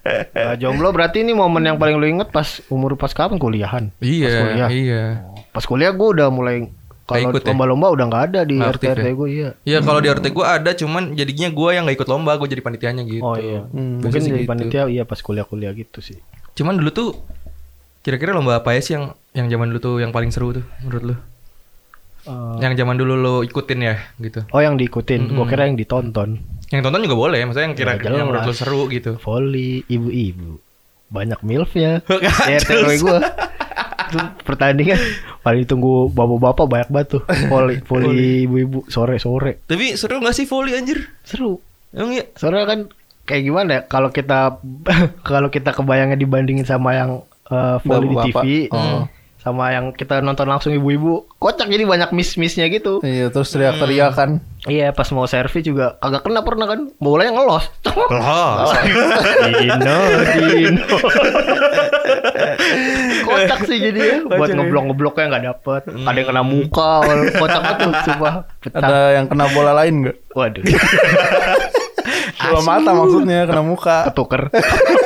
Nah, 0.05 0.53
jomblo 0.55 0.93
berarti 0.93 1.25
ini 1.25 1.33
momen 1.33 1.65
yang 1.65 1.75
paling 1.75 1.97
lu 1.97 2.05
inget 2.05 2.29
pas 2.29 2.45
umur 2.69 2.93
pas 2.93 3.09
kapan 3.09 3.35
kuliahan? 3.35 3.89
Pas 3.89 4.05
Iya, 4.05 4.29
kuliah. 4.37 4.69
iya. 4.69 5.03
Pas 5.55 5.63
kuliah 5.63 5.95
gue 5.95 6.07
udah 6.11 6.27
mulai 6.27 6.67
Kalau 7.05 7.31
ya? 7.31 7.53
lomba-lomba 7.53 7.87
udah 7.93 8.05
nggak 8.09 8.23
ada 8.33 8.41
di 8.43 8.57
RT 8.57 8.83
RT 8.97 8.99
ya? 8.99 9.13
gue 9.13 9.27
iya. 9.29 9.49
Iya 9.63 9.79
kalau 9.79 10.01
di 10.01 10.09
RT 10.09 10.25
gue 10.33 10.41
ada 10.43 10.73
cuman 10.73 11.13
jadinya 11.13 11.47
gue 11.47 11.69
yang 11.71 11.87
nggak 11.87 11.97
ikut 12.01 12.09
lomba 12.09 12.35
gue 12.35 12.47
jadi 12.51 12.59
panitianya 12.59 13.03
gitu. 13.07 13.21
Oh 13.23 13.37
iya. 13.39 13.61
Hmm. 13.71 14.01
Mungkin 14.03 14.19
jadi 14.19 14.41
gitu. 14.43 14.49
panitia 14.49 14.83
iya 14.89 15.07
pas 15.07 15.21
kuliah-kuliah 15.21 15.71
gitu 15.71 16.03
sih. 16.03 16.17
Cuman 16.53 16.75
dulu 16.75 16.89
tuh 16.91 17.09
kira-kira 18.01 18.35
lomba 18.35 18.59
apa 18.59 18.75
ya 18.75 18.81
sih 18.83 18.93
yang 18.97 19.13
yang 19.31 19.47
zaman 19.47 19.71
dulu 19.71 19.79
tuh 19.79 19.95
yang 20.01 20.11
paling 20.11 20.33
seru 20.33 20.51
tuh 20.51 20.65
menurut 20.83 21.03
lu? 21.13 21.15
Eh, 22.25 22.57
Yang 22.57 22.73
zaman 22.81 22.97
dulu 22.97 23.13
lo 23.13 23.35
ikutin 23.45 23.79
ya 23.85 23.95
gitu. 24.17 24.41
oh 24.49 24.57
yang 24.57 24.81
diikutin, 24.81 25.29
gue 25.29 25.45
kira 25.45 25.69
yang 25.69 25.77
ditonton. 25.77 26.41
Yang 26.73 26.81
tonton 26.81 27.05
juga 27.05 27.13
boleh, 27.21 27.37
maksudnya 27.45 27.69
yang 27.69 27.77
kira 27.77 27.91
Ya, 28.01 28.17
yang 28.17 28.25
menurut 28.33 28.49
lo 28.49 28.53
seru 28.57 28.89
gitu. 28.89 29.21
Volley 29.21 29.85
ibu-ibu. 29.85 30.57
Banyak 31.13 31.45
milfnya. 31.45 32.01
Gak 32.09 32.49
Di 32.49 32.53
RT 32.65 32.97
gue. 32.97 33.17
Pertandingan 34.41 34.97
paling 35.45 35.61
ditunggu 35.69 36.09
bapak-bapak 36.09 36.65
banyak 36.65 36.89
banget 36.89 37.07
tuh. 37.15 37.23
Volley, 37.53 37.77
volley 37.85 38.49
ibu-ibu 38.49 38.81
sore-sore. 38.89 39.61
Tapi 39.69 39.93
seru 39.93 40.17
gak 40.17 40.33
sih 40.33 40.49
volley 40.49 40.73
anjir? 40.73 41.05
Seru. 41.21 41.61
Emang 41.93 42.17
iya? 42.17 42.25
Soalnya 42.33 42.65
kan 42.65 42.79
kayak 43.29 43.43
gimana 43.45 43.69
ya 43.69 43.81
kalau 43.85 44.09
kita 44.09 44.57
kalau 45.29 45.53
kita 45.53 45.69
kebayangnya 45.77 46.17
dibandingin 46.17 46.65
sama 46.65 46.97
yang 46.97 47.11
eh, 47.53 47.77
volley 47.85 48.09
di. 48.09 48.33
TV 48.33 48.45
Oh. 48.73 49.05
Sama 49.45 49.69
yang 49.69 49.93
kita 49.93 50.25
nonton 50.25 50.49
langsung 50.49 50.73
ibu-ibu 50.73 51.29
kocak 51.37 51.69
jadi 51.69 51.85
banyak 51.85 52.09
miss-missnya 52.09 52.65
gitu. 52.73 52.97
Iya, 53.05 53.29
terus 53.29 53.53
teriak-teriak 53.53 54.17
kan. 54.17 54.41
Iya 54.65 54.89
pas 54.89 55.05
mau 55.13 55.29
servis 55.29 55.61
juga 55.61 56.01
kagak 56.01 56.25
kena 56.25 56.41
pernah 56.41 56.65
kan 56.65 56.89
bolanya 56.97 57.37
ngelos. 57.37 57.69
Loh. 57.85 58.09
Dino, 59.61 59.97
Dino. 60.33 60.97
kocak 63.21 63.59
sih 63.69 63.77
jadi 63.77 63.99
ya. 64.01 64.17
Buat 64.25 64.49
ngeblok-ngebloknya 64.57 65.25
nggak 65.29 65.43
dapet. 65.53 65.81
Ada 65.93 66.17
yang 66.17 66.27
kena 66.33 66.41
muka, 66.41 66.93
kocak 67.37 67.61
betul 67.69 67.91
coba. 67.93 68.29
Ada 68.73 68.97
yang 69.21 69.25
kena 69.29 69.45
bola 69.53 69.71
lain 69.77 69.93
nggak? 70.09 70.17
Waduh, 70.33 70.63
Bola 72.35 72.61
mata 72.65 72.91
maksudnya 72.97 73.45
kena 73.45 73.61
muka. 73.61 74.09
ketuker. 74.09 74.49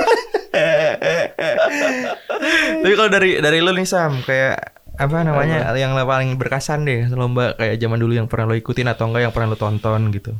Tapi 2.83 2.93
kalau 2.95 3.09
dari 3.11 3.39
dari 3.39 3.57
lu 3.63 3.71
nih 3.73 3.87
Sam, 3.87 4.21
kayak 4.23 4.79
apa 4.99 5.23
namanya 5.23 5.71
yang 5.79 5.95
paling 5.95 6.35
berkesan 6.35 6.83
deh 6.83 7.07
lomba 7.15 7.55
kayak 7.55 7.79
zaman 7.79 7.95
dulu 7.95 8.19
yang 8.19 8.27
pernah 8.27 8.51
lo 8.51 8.55
ikutin 8.59 8.91
atau 8.91 9.07
enggak 9.07 9.29
yang 9.29 9.33
pernah 9.33 9.55
lo 9.55 9.57
tonton 9.57 10.11
gitu. 10.11 10.35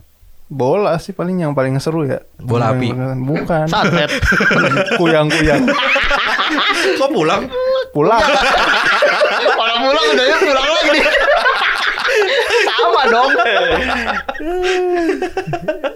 Bola 0.49 0.97
sih 0.97 1.13
paling 1.13 1.45
yang 1.45 1.53
paling 1.53 1.77
seru 1.77 2.09
ya. 2.09 2.25
Bola 2.41 2.73
api. 2.73 2.89
Bukan. 3.21 3.69
Santet. 3.69 4.09
Kuyang-kuyang. 4.99 5.61
Kok 6.97 7.09
pulang? 7.13 7.45
Pulang. 7.93 8.17
Kalau 9.45 9.75
pulang 9.77 10.05
udah 10.09 10.25
ya 10.25 10.37
pulang 10.41 10.65
lagi. 10.65 11.01
Sama 12.79 13.03
dong. 13.05 13.29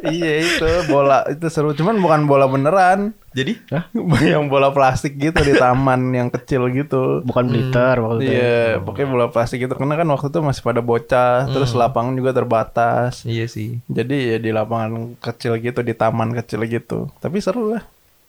iya 0.06 0.32
itu 0.42 0.68
bola 0.86 1.24
itu 1.28 1.48
seru 1.48 1.72
cuman 1.72 1.96
bukan 1.98 2.22
bola 2.24 2.46
beneran 2.46 3.16
Jadi 3.34 3.58
yang 4.30 4.46
bola 4.46 4.70
plastik 4.70 5.18
gitu 5.18 5.40
di 5.40 5.56
taman 5.56 6.12
yang 6.12 6.30
kecil 6.30 6.70
gitu 6.70 7.24
Bukan 7.24 7.50
blitter 7.50 7.98
maksudnya. 7.98 8.30
iya 8.30 8.58
pokoknya 8.78 9.08
bola 9.08 9.28
plastik 9.28 9.58
gitu 9.60 9.74
karena 9.74 9.96
kan 9.96 10.08
waktu 10.08 10.28
itu 10.28 10.40
masih 10.40 10.62
pada 10.62 10.82
bocah 10.82 11.48
terus 11.48 11.74
lapangan 11.74 12.14
juga 12.14 12.32
terbatas 12.32 13.24
iya 13.24 13.48
sih. 13.48 13.82
jadi 13.88 14.16
ya 14.30 14.38
di 14.38 14.52
lapangan 14.52 14.92
kecil 15.18 15.58
gitu 15.58 15.82
di 15.82 15.94
taman 15.94 16.36
kecil 16.36 16.62
gitu 16.64 17.10
tapi 17.18 17.40
seru 17.40 17.74
lah 17.74 17.84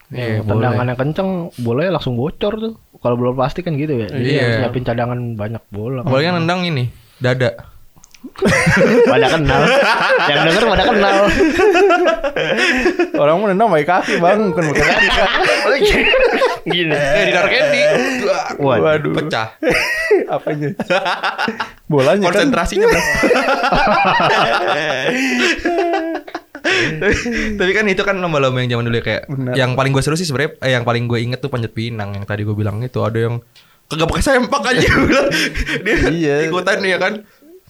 Iya, 0.04 0.36
Yang 0.36 0.46
tendangan 0.46 0.84
yang 0.84 0.98
kenceng 1.00 1.30
bolanya 1.58 1.96
langsung 1.96 2.14
bocor 2.14 2.52
tuh. 2.54 2.76
Kalau 3.00 3.16
bola 3.16 3.32
plastik 3.34 3.64
kan 3.64 3.72
gitu 3.72 3.96
ya. 3.96 4.06
Jadi 4.06 4.30
Iya. 4.30 4.42
harus 4.44 4.56
nyiapin 4.60 4.84
cadangan 4.84 5.18
banyak 5.32 5.64
bola. 5.68 6.04
Yang 6.12 6.34
nendang 6.38 6.60
ini 6.62 6.84
dada. 7.16 7.72
pada 9.10 9.26
kenal. 9.30 9.60
yang 10.26 10.38
denger 10.44 10.64
pada 10.66 10.84
kenal. 10.88 11.16
orang 13.14 13.34
mau 13.36 13.46
nendang 13.46 13.68
pakai 13.68 13.86
kaki 13.86 14.12
bang 14.16 14.40
bukan 14.48 14.62
pakai 14.72 14.84
kaki 14.84 15.08
kan 15.08 15.28
Gini. 16.64 16.94
Eh 16.96 17.22
di 17.28 17.32
Darkendi. 17.32 17.80
Waduh. 18.56 18.82
waduh 18.82 19.12
Pecah. 19.14 19.48
apanya 20.34 20.72
bolanya 21.84 22.32
kan 22.32 22.48
Konsentrasinya 22.48 22.86
bro. 22.88 23.00
Tapi 27.54 27.70
kan 27.70 27.84
itu 27.86 28.02
kan 28.02 28.16
lomba-lomba 28.16 28.64
yang 28.64 28.70
zaman 28.72 28.88
dulu 28.88 28.96
ya 28.96 29.04
kayak 29.04 29.22
Benar. 29.28 29.52
yang 29.54 29.70
paling 29.76 29.92
gue 29.92 30.00
seru 30.00 30.16
sih 30.16 30.24
sebenarnya 30.24 30.56
eh, 30.64 30.72
yang 30.72 30.82
paling 30.82 31.04
gue 31.04 31.20
inget 31.20 31.38
tuh 31.38 31.52
panjat 31.52 31.76
pinang 31.76 32.16
yang 32.16 32.24
tadi 32.24 32.40
gue 32.42 32.56
bilang 32.56 32.80
itu 32.80 33.04
ada 33.04 33.18
yang 33.20 33.44
kagak 33.84 34.08
pakai 34.08 34.24
sempak 34.24 34.62
aja 34.64 34.88
dia 35.84 35.94
Iya. 36.08 36.36
ikutan 36.48 36.80
ya 36.80 36.96
kan 36.96 37.12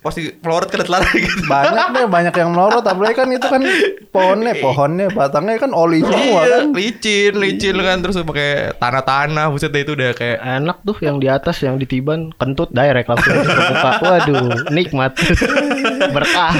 pasti 0.04 0.28
pelorot 0.36 0.68
ke 0.68 0.84
telan 0.84 1.00
gitu. 1.10 1.48
banyak 1.48 1.86
deh 1.90 2.04
banyak 2.04 2.34
yang 2.36 2.52
melorot 2.52 2.84
apalagi 2.84 3.16
kan 3.16 3.28
itu 3.32 3.46
kan 3.48 3.64
pohonnya 4.12 4.52
pohonnya 4.60 5.08
batangnya 5.08 5.56
kan 5.56 5.72
oli 5.72 6.04
semua 6.04 6.44
Iya, 6.44 6.60
kan 6.60 6.76
licin, 6.76 7.32
licin 7.40 7.76
kan 7.80 8.04
terus 8.04 8.20
pakai 8.20 8.76
tanah-tanah 8.76 9.48
buset 9.48 9.72
deh 9.72 9.80
itu 9.80 9.96
udah 9.96 10.12
kayak 10.12 10.38
Enak 10.44 10.84
tuh 10.84 10.96
yang 11.00 11.16
di 11.16 11.26
atas 11.26 11.56
yang 11.64 11.80
ditiban 11.80 12.28
kentut 12.36 12.68
direct 12.68 13.08
langsung 13.08 13.32
terbuka. 13.32 13.90
Waduh, 13.98 14.44
nikmat. 14.68 15.16
Berkah. 16.14 16.52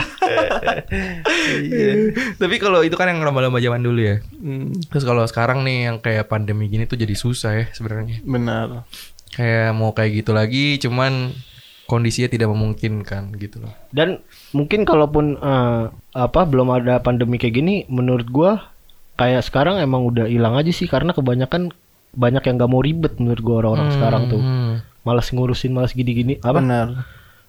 iya 1.60 2.10
Tapi 2.34 2.56
kalau 2.56 2.80
itu 2.80 2.96
kan 2.96 3.12
yang 3.12 3.20
lomba-lomba 3.20 3.60
zaman 3.60 3.84
dulu 3.84 4.00
ya. 4.00 4.16
Hmm, 4.34 4.72
Terus 4.88 5.04
kalau 5.04 5.24
sekarang 5.28 5.62
nih 5.62 5.92
yang 5.92 5.96
kayak 6.00 6.26
pandemi 6.26 6.66
gini 6.66 6.88
tuh 6.88 6.96
jadi 6.96 7.12
susah 7.12 7.52
ya 7.54 7.64
sebenarnya. 7.70 8.24
benar 8.24 8.88
Kayak 9.34 9.74
mau 9.74 9.90
kayak 9.92 10.24
gitu 10.24 10.30
lagi 10.32 10.78
cuman 10.78 11.34
kondisinya 11.84 12.26
tidak 12.26 12.48
memungkinkan 12.48 13.34
gitu 13.34 13.60
loh. 13.60 13.72
Dan 13.88 14.20
mungkin 14.50 14.82
kalaupun 14.82 15.36
eh, 15.36 15.84
apa 16.12 16.40
belum 16.42 16.68
ada 16.70 16.98
pandemi 16.98 17.36
kayak 17.36 17.54
gini, 17.54 17.74
menurut 17.86 18.26
gua 18.26 18.72
kayak 19.14 19.42
sekarang 19.42 19.78
emang 19.78 20.02
udah 20.02 20.26
hilang 20.26 20.54
aja 20.54 20.70
sih 20.70 20.84
karena 20.84 21.10
kebanyakan 21.10 21.70
banyak 22.10 22.42
yang 22.42 22.56
gak 22.56 22.68
mau 22.68 22.78
ribet 22.78 23.14
menurut 23.16 23.40
gua 23.40 23.56
orang-orang 23.60 23.90
sekarang 23.92 24.22
tuh. 24.28 24.38
Hmm. 24.38 24.74
Malas 25.02 25.28
ngurusin, 25.28 25.70
malas 25.70 25.92
gini-gini 25.92 26.38
apa? 26.38 26.56
benar 26.56 26.88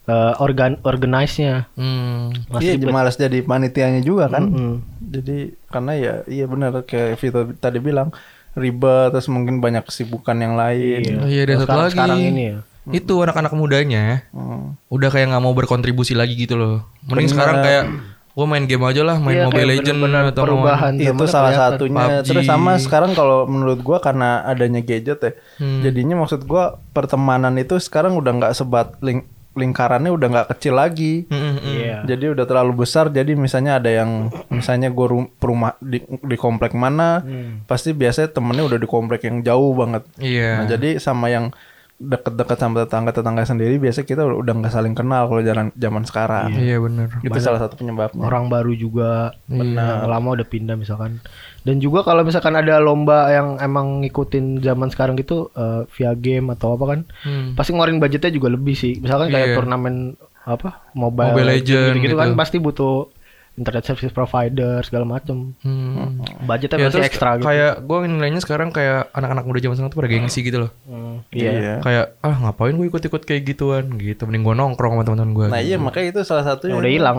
Eh, 0.05 0.33
organ 0.37 0.77
organize-nya. 0.79 1.65
Hmm. 1.73 2.29
Malas 2.45 2.61
iya 2.61 2.73
ribet. 2.75 2.93
malas 2.93 3.15
jadi 3.15 3.41
panitianya 3.41 4.01
juga 4.01 4.29
kan 4.29 4.45
Mm-mm. 4.45 4.73
jadi 5.01 5.37
karena 5.65 5.91
ya 5.95 6.13
iya 6.29 6.45
benar 6.45 6.85
kayak 6.85 7.17
Vito 7.17 7.41
tadi 7.55 7.81
bilang 7.81 8.13
ribet 8.53 9.09
terus 9.09 9.25
mungkin 9.27 9.57
banyak 9.57 9.81
kesibukan 9.81 10.37
yang 10.37 10.53
lain 10.53 11.09
Oh 11.17 11.25
iya 11.25 11.43
ada 11.43 11.57
Kalau 11.57 11.65
satu 11.65 11.65
sekarang- 11.65 11.81
lagi. 11.81 11.93
sekarang 11.97 12.19
ini 12.21 12.43
ya. 12.45 12.57
Itu 12.87 13.17
anak-anak 13.17 13.51
mudanya 13.51 14.29
Hmm. 14.29 14.77
udah 14.87 15.09
kayak 15.09 15.29
nggak 15.29 15.41
mau 15.41 15.51
berkontribusi 15.51 16.13
lagi 16.13 16.35
gitu 16.35 16.53
loh. 16.53 16.85
Mending 17.03 17.25
Bener. 17.25 17.33
sekarang 17.33 17.57
kayak 17.59 17.83
gue 18.29 18.45
main 18.45 18.63
game 18.63 18.83
aja 18.83 19.01
lah, 19.01 19.15
main 19.15 19.37
Iya, 19.37 19.45
Mobile 19.45 19.69
Legend 19.71 19.97
bener-bener 19.97 20.23
atau 20.29 20.43
perubahan 20.43 20.93
itu 20.93 21.23
salah 21.25 21.53
satunya 21.53 22.05
PUBG. 22.19 22.27
terus 22.27 22.43
sama 22.43 22.71
sekarang 22.77 23.11
kalau 23.11 23.45
menurut 23.45 23.79
gua 23.79 23.97
karena 23.97 24.43
adanya 24.43 24.79
gadget 24.79 25.17
ya 25.17 25.31
Hmm. 25.55 25.79
jadinya 25.81 26.15
maksud 26.17 26.43
gua 26.43 26.75
pertemanan 26.91 27.55
itu 27.55 27.73
sekarang 27.77 28.11
udah 28.13 28.35
nggak 28.35 28.53
sebat 28.53 28.99
ling- 28.99 29.23
lingkarannya 29.55 30.11
udah 30.11 30.27
nggak 30.29 30.47
kecil 30.51 30.75
lagi 30.75 31.23
Hmm, 31.25 31.39
hmm, 31.39 31.55
hmm. 31.55 31.75
Iya. 31.79 31.97
jadi 32.05 32.25
udah 32.29 32.43
terlalu 32.43 32.73
besar 32.77 33.07
jadi 33.07 33.31
misalnya 33.33 33.79
ada 33.79 33.87
yang 33.89 34.27
misalnya 34.49 34.91
gue 34.91 35.07
rum- 35.07 35.31
perumah 35.31 35.79
di, 35.79 36.03
di 36.03 36.35
komplek 36.35 36.75
mana 36.75 37.23
Hmm. 37.23 37.63
pasti 37.63 37.95
biasanya 37.95 38.29
temennya 38.29 38.67
udah 38.67 38.75
di 38.75 38.83
komplek 38.85 39.23
yang 39.23 39.39
jauh 39.41 39.71
banget 39.73 40.03
Iya. 40.17 40.59
nah 40.59 40.65
jadi 40.67 40.99
sama 40.99 41.31
yang 41.31 41.55
deket-deket 41.95 42.57
sama 42.57 42.83
tetangga-tetangga 42.83 43.43
sendiri 43.45 43.75
biasa 43.77 44.03
kita 44.03 44.19
udah 44.21 44.53
nggak 44.53 44.67
saling 44.69 44.91
kenal 44.91 45.25
kalau 45.25 45.39
jalan 45.39 45.71
zaman 45.73 46.03
sekarang 46.03 46.51
Iya 46.51 46.75
bener. 46.77 47.07
itu 47.21 47.39
salah 47.39 47.57
satu 47.57 47.75
penyebabnya 47.75 48.19
orang 48.19 48.47
baru 48.47 48.75
juga 48.75 49.31
Iya. 49.47 49.63
yang 49.63 49.79
lama 50.05 50.35
udah 50.35 50.43
pindah 50.43 50.75
misalkan 50.75 51.23
dan 51.63 51.79
juga 51.79 52.03
kalau 52.03 52.21
misalkan 52.21 52.51
ada 52.53 52.77
lomba 52.77 53.31
yang 53.31 53.55
emang 53.57 54.03
ngikutin 54.03 54.59
zaman 54.59 54.91
sekarang 54.91 55.15
gitu 55.15 55.47
eh, 55.51 55.87
via 55.89 56.11
game 56.13 56.51
atau 56.51 56.75
apa 56.75 56.85
kan 56.85 56.99
Hmm. 57.23 57.55
pasti 57.55 57.71
ngeluarin 57.71 57.97
budgetnya 57.97 58.29
juga 58.29 58.51
lebih 58.51 58.75
sih 58.75 58.99
misalkan 58.99 59.31
kayak 59.31 59.47
Iya. 59.49 59.55
turnamen 59.55 59.95
apa 60.43 60.91
mobile, 60.93 61.31
Mobile 61.31 61.47
Legend 61.49 61.95
gitu, 61.97 62.05
gitu. 62.05 62.15
kan 62.15 62.35
pasti 62.35 62.59
butuh 62.59 63.09
internet 63.55 63.83
service 63.83 64.11
provider 64.11 64.83
segala 64.83 65.07
macem 65.07 65.55
Hmm. 65.59 66.19
budgetnya 66.41 66.75
Ya, 66.75 66.85
masih 66.85 66.93
terus 66.93 67.07
ekstra 67.07 67.29
gitu 67.35 67.47
Kayak 67.47 67.73
gue 67.81 67.97
nilainya 68.05 68.39
sekarang 68.39 68.69
kayak 68.69 69.07
anak-anak 69.11 69.43
muda 69.43 69.59
zaman 69.59 69.75
sekarang 69.75 69.89
tuh 69.89 69.99
pada 69.99 70.09
gengsi 70.09 70.39
gitu 70.41 70.57
loh. 70.59 70.71
Hmm, 70.83 71.23
iya, 71.31 71.51
iya 71.51 71.73
Kayak 71.79 72.05
ah 72.19 72.35
ngapain 72.37 72.73
gue 72.73 72.85
ikut-ikut 72.85 73.21
kayak 73.21 73.41
gituan 73.45 73.85
gitu. 73.95 74.27
Mending 74.27 74.43
gue 74.43 74.55
nongkrong 74.55 74.91
sama 74.93 75.03
teman-teman 75.03 75.31
gue. 75.33 75.47
nah 75.47 75.59
iya 75.59 75.77
makanya 75.77 76.07
itu 76.11 76.21
salah 76.21 76.43
satunya 76.45 76.75
udah 76.75 76.91
hilang 76.91 77.17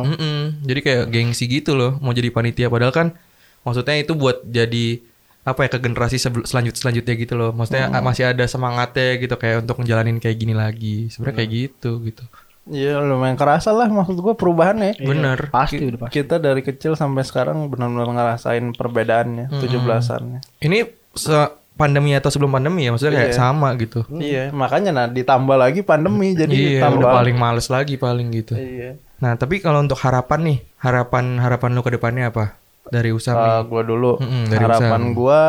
Jadi 0.61 0.81
kayak 0.81 1.03
gengsi 1.09 1.45
gitu 1.47 1.73
loh 1.73 1.97
mau 1.99 2.13
jadi 2.13 2.29
panitia 2.29 2.69
padahal 2.69 2.93
kan 2.93 3.17
maksudnya 3.63 3.97
itu 3.97 4.13
buat 4.13 4.45
jadi 4.45 5.01
apa 5.43 5.63
ya 5.63 5.69
ke 5.69 5.79
generasi 5.79 6.19
sebel- 6.19 6.43
selanjut 6.43 6.75
selanjutnya 6.75 7.15
gitu 7.15 7.33
loh. 7.33 7.51
Maksudnya 7.51 7.89
ah, 7.89 8.03
masih 8.03 8.27
ada 8.27 8.45
semangatnya 8.45 9.15
gitu 9.17 9.35
kayak 9.35 9.63
untuk 9.63 9.79
ngejalanin 9.79 10.19
kayak 10.19 10.37
gini 10.37 10.53
lagi. 10.53 11.07
Sebenarnya 11.07 11.37
kayak 11.37 11.51
gitu 11.55 12.03
gitu. 12.03 12.27
Iya 12.67 12.99
lumayan 12.99 13.39
kerasa 13.39 13.71
lah 13.71 13.87
maksud 13.87 14.19
gua 14.19 14.35
perubahannya. 14.35 14.99
Bener. 14.99 15.55
pasti 15.55 15.79
udah 15.79 16.01
pasti 16.03 16.19
Kita 16.19 16.37
dari 16.37 16.61
kecil 16.61 16.99
sampai 16.99 17.23
sekarang 17.23 17.71
benar-benar 17.71 18.11
ngerasain 18.11 18.75
perbedaannya, 18.75 19.55
tujuh 19.55 19.79
belasannya. 19.79 20.43
Ini 20.59 20.83
se- 21.15 21.55
pandemi 21.77 22.17
atau 22.17 22.33
sebelum 22.33 22.51
pandemi 22.51 22.89
ya 22.89 22.91
maksudnya 22.91 23.21
kayak 23.21 23.31
Iya. 23.31 23.39
sama 23.39 23.69
gitu. 23.77 24.01
Iya, 24.09 24.49
makanya 24.49 24.91
nah 24.91 25.07
ditambah 25.07 25.55
lagi 25.55 25.85
pandemi 25.85 26.33
jadi 26.33 26.51
iya, 26.51 26.81
tambah 26.81 27.05
udah 27.05 27.21
paling 27.21 27.37
males 27.37 27.69
lagi 27.69 28.01
paling 28.01 28.33
gitu. 28.33 28.57
Iya. 28.57 28.97
Nah, 29.21 29.37
tapi 29.37 29.61
kalau 29.61 29.85
untuk 29.85 30.01
harapan 30.01 30.41
nih, 30.43 30.59
harapan 30.81 31.37
harapan 31.37 31.71
lu 31.77 31.85
ke 31.85 31.93
depannya 31.93 32.33
apa? 32.33 32.57
Dari 32.89 33.13
Usam 33.13 33.37
nih. 33.37 33.51
Uh, 33.53 33.63
gua 33.69 33.83
dulu 33.85 34.13
Mm-mm, 34.19 34.43
dari 34.49 34.65
harapan 34.65 35.03
gua 35.13 35.41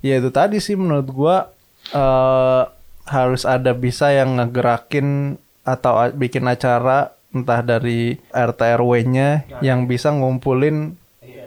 ya 0.00 0.18
itu 0.18 0.32
tadi 0.32 0.56
sih 0.58 0.74
menurut 0.74 1.06
gua 1.06 1.52
eh 1.92 2.62
harus 3.04 3.42
ada 3.44 3.74
bisa 3.74 4.08
yang 4.08 4.40
ngegerakin 4.40 5.36
atau 5.62 6.10
bikin 6.10 6.42
acara 6.44 7.10
entah 7.30 7.60
dari 7.60 8.18
RT 8.28 8.60
RW-nya 8.76 9.28
yang 9.60 9.84
bisa 9.84 10.10
ngumpulin 10.10 10.98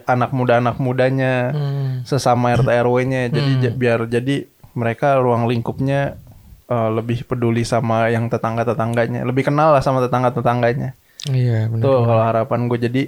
anak 0.04 0.30
muda 0.30 0.58
anak 0.58 0.76
mudanya 0.76 1.50
Hmm. 1.50 2.02
sesama 2.02 2.52
RT 2.52 2.70
RW-nya 2.82 3.28
jadi 3.28 3.50
j- 3.60 3.72
biar 3.72 4.06
jadi 4.06 4.46
mereka 4.72 5.16
ruang 5.16 5.44
lingkupnya 5.44 6.18
eh, 6.66 6.90
lebih 6.92 7.22
peduli 7.24 7.62
sama 7.62 8.08
yang 8.08 8.26
tetangga 8.26 8.64
tetangganya 8.64 9.22
lebih 9.22 9.46
kenal 9.46 9.70
lah 9.70 9.80
sama 9.80 10.00
tetangga 10.00 10.30
tetangganya 10.30 10.96
Iya, 11.26 11.66
benar. 11.66 11.82
Tuh 11.82 11.98
kalau 12.02 12.22
harapan 12.22 12.60
gue 12.66 12.78
jadi 12.80 13.02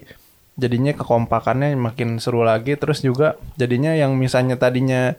jadinya 0.55 0.91
kekompakannya 0.91 1.79
makin 1.79 2.19
seru 2.19 2.43
lagi. 2.43 2.75
Terus 2.75 2.99
juga 2.99 3.39
jadinya 3.55 3.95
yang 3.95 4.19
misalnya 4.19 4.59
tadinya 4.59 5.15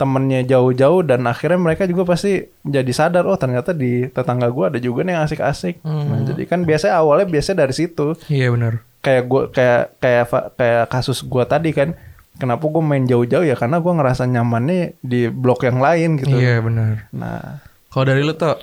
temennya 0.00 0.40
jauh-jauh 0.48 1.04
dan 1.04 1.28
akhirnya 1.28 1.60
mereka 1.60 1.84
juga 1.84 2.08
pasti 2.08 2.40
jadi 2.64 2.88
sadar 2.88 3.28
oh 3.28 3.36
ternyata 3.36 3.76
di 3.76 4.08
tetangga 4.08 4.48
gue 4.48 4.64
ada 4.72 4.78
juga 4.80 5.04
nih 5.04 5.12
yang 5.12 5.28
asik-asik. 5.28 5.84
Nah, 5.84 6.24
jadi 6.24 6.48
kan 6.48 6.64
biasanya 6.64 6.96
awalnya 7.04 7.28
biasanya 7.28 7.68
dari 7.68 7.74
situ 7.76 8.16
Iya, 8.32 8.48
benar. 8.48 8.80
kayak 9.04 9.22
gue 9.28 9.42
kayak 9.52 9.82
kayak 10.00 10.24
kayak 10.56 10.84
kasus 10.88 11.20
gue 11.20 11.44
tadi 11.44 11.76
kan 11.76 11.92
kenapa 12.40 12.64
gue 12.64 12.80
main 12.80 13.04
jauh-jauh 13.04 13.44
ya 13.44 13.52
karena 13.52 13.76
gue 13.76 13.92
ngerasa 13.92 14.24
nyamannya 14.24 14.96
di 15.04 15.28
blok 15.28 15.68
yang 15.68 15.76
lain 15.76 16.16
gitu. 16.16 16.32
Iya, 16.32 16.64
benar. 16.64 17.04
Nah 17.12 17.60
Kalau 17.92 18.08
dari 18.08 18.24
lu 18.24 18.32
tuh 18.32 18.56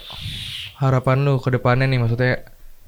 harapan 0.82 1.21
lu 1.21 1.38
ke 1.38 1.54
depannya 1.54 1.86
nih 1.86 2.00
maksudnya 2.02 2.34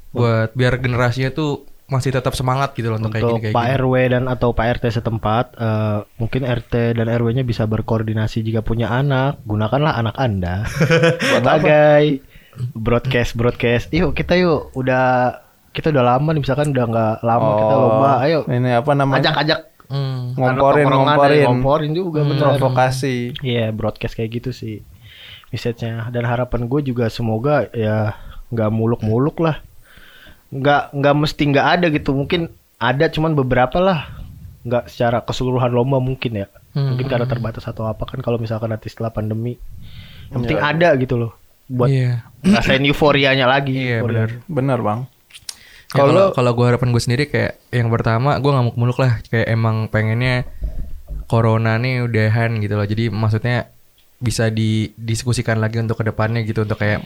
buat 0.10 0.50
biar 0.58 0.82
generasinya 0.82 1.30
tuh 1.30 1.70
masih 1.90 2.10
tetap 2.12 2.32
semangat 2.32 2.72
gitu 2.72 2.88
loh 2.88 2.98
untuk, 2.98 3.12
kayak 3.12 3.22
gini 3.22 3.32
Untuk 3.32 3.44
kayak 3.44 3.56
Pak 3.56 3.66
gini. 3.66 3.78
RW 3.78 3.94
dan 4.08 4.24
atau 4.26 4.50
Pak 4.52 4.66
RT 4.78 4.86
setempat, 4.94 5.46
eh, 5.54 5.98
mungkin 6.16 6.42
RT 6.44 6.74
dan 6.94 7.08
RW-nya 7.08 7.42
bisa 7.42 7.66
berkoordinasi 7.66 8.42
jika 8.42 8.62
punya 8.62 8.88
anak. 8.88 9.42
Gunakanlah 9.44 9.94
anak 9.96 10.16
Anda 10.16 10.70
sebagai 11.32 12.22
broadcast 12.72 13.34
broadcast. 13.34 13.90
Yuk 13.90 14.12
kita 14.12 14.36
yuk 14.36 14.70
udah 14.74 15.38
kita 15.70 15.90
udah 15.90 16.04
lama 16.08 16.30
nih 16.32 16.42
misalkan 16.42 16.70
udah 16.70 16.86
nggak 16.86 17.16
lama 17.22 17.50
kita 17.56 17.74
Oh, 17.74 17.82
lomba. 17.84 18.12
Ayo 18.22 18.40
ini 18.48 18.70
apa 18.70 18.92
namanya 18.94 19.22
ajak-ajak 19.24 19.62
Hmm. 19.90 20.38
ngomporin 20.38 20.86
ngomporin 20.86 21.42
ngomporin 21.44 21.92
juga 21.92 22.22
bener. 22.22 22.46
provokasi. 22.54 23.34
Iya 23.42 23.74
broadcast 23.74 24.14
kayak 24.14 24.32
gitu 24.36 24.50
sih 24.52 24.86
message-nya 25.50 26.06
dan 26.08 26.24
harapan 26.24 26.70
gue 26.70 26.86
juga 26.86 27.10
semoga 27.10 27.66
ya 27.74 28.14
nggak 28.48 28.70
muluk-muluk 28.70 29.42
lah 29.42 29.58
nggak 30.50 30.82
nggak 30.92 31.16
mesti 31.16 31.44
nggak 31.46 31.68
ada 31.70 31.86
gitu 31.90 32.12
mungkin 32.12 32.50
ada 32.76 33.06
cuman 33.06 33.34
beberapa 33.34 33.78
lah 33.78 34.10
nggak 34.62 34.88
secara 34.88 35.22
keseluruhan 35.22 35.70
lomba 35.70 35.98
mungkin 35.98 36.34
ya 36.38 36.48
Hmm. 36.70 36.94
mungkin 36.94 37.10
karena 37.10 37.26
terbatas 37.26 37.66
atau 37.66 37.82
apa 37.84 38.06
kan 38.06 38.22
kalau 38.22 38.38
misalkan 38.38 38.70
nanti 38.70 38.88
setelah 38.88 39.10
pandemi 39.10 39.58
yang 40.30 40.46
penting 40.46 40.62
ada 40.62 40.94
gitu 40.94 41.18
loh 41.18 41.34
buat 41.66 41.90
Iya. 41.90 42.22
rasain 42.46 42.82
euforianya 42.84 43.46
lagi 43.46 43.74
Iya, 43.76 43.98
Euforia. 44.00 44.06
benar. 44.06 44.30
Bener 44.46 44.80
bang. 44.80 45.00
Ya, 45.90 45.94
Kalau 45.98 46.30
kalau 46.30 46.52
gue 46.54 46.66
harapan 46.66 46.90
gue 46.90 47.02
sendiri 47.02 47.24
kayak 47.26 47.58
yang 47.70 47.90
pertama 47.90 48.38
gue 48.38 48.46
nggak 48.48 48.78
muluk 48.78 48.98
lah 48.98 49.18
kayak 49.26 49.50
emang 49.50 49.90
pengennya 49.90 50.46
corona 51.26 51.74
nih 51.76 52.06
udahan 52.06 52.58
gitu 52.58 52.74
loh 52.74 52.86
jadi 52.86 53.10
maksudnya 53.10 53.74
bisa 54.18 54.50
didiskusikan 54.50 55.58
lagi 55.58 55.80
untuk 55.80 55.96
ke 55.96 56.06
depannya 56.06 56.44
gitu 56.44 56.62
untuk 56.62 56.78
kayak 56.78 57.02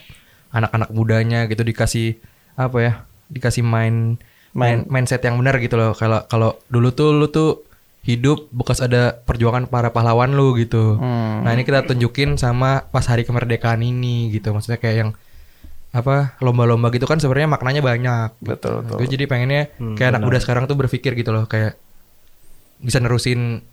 anak-anak 0.49 0.91
mudanya 0.91 1.39
gitu 1.45 1.61
dikasih 1.61 2.19
apa 2.53 2.77
ya 2.77 2.93
dikasih 3.33 3.65
main 3.65 4.21
main. 4.53 4.85
mindset 4.85 5.25
yang 5.25 5.41
benar 5.41 5.57
gitu 5.57 5.73
loh. 5.75 5.97
Kalau 5.97 6.23
kalau 6.29 6.61
dulu 6.69 6.93
tuh 6.93 7.09
lu 7.11 7.27
tuh 7.27 7.65
hidup 8.03 8.51
bekas 8.51 8.83
ada 8.83 9.15
perjuangan 9.25 9.65
para 9.65 9.89
pahlawan 9.89 10.35
lu 10.35 10.53
gitu. 10.59 10.99
Hmm. 10.99 11.41
nah 11.41 11.55
ini 11.55 11.63
kita 11.63 11.87
tunjukin 11.87 12.35
sama 12.35 12.85
pas 12.91 13.03
hari 13.09 13.25
kemerdekaan 13.25 13.81
ini 13.81 14.29
gitu. 14.29 14.53
Maksudnya 14.53 14.77
kayak 14.77 14.97
yang 15.07 15.11
apa 15.93 16.33
lomba-lomba 16.41 16.89
gitu 16.89 17.05
kan 17.05 17.21
sebenarnya 17.21 17.49
maknanya 17.49 17.81
banyak. 17.85 18.29
Betul 18.41 18.81
betul. 18.85 18.97
Gue 19.01 19.07
jadi 19.09 19.25
pengennya 19.29 19.61
Hmm, 19.77 19.93
kayak 19.97 20.17
anak 20.17 20.21
muda 20.25 20.37
sekarang 20.41 20.65
tuh 20.65 20.77
berpikir 20.77 21.13
gitu 21.17 21.29
loh. 21.33 21.45
Kayak 21.49 21.77
bisa 22.83 22.99
nerusin 22.99 23.63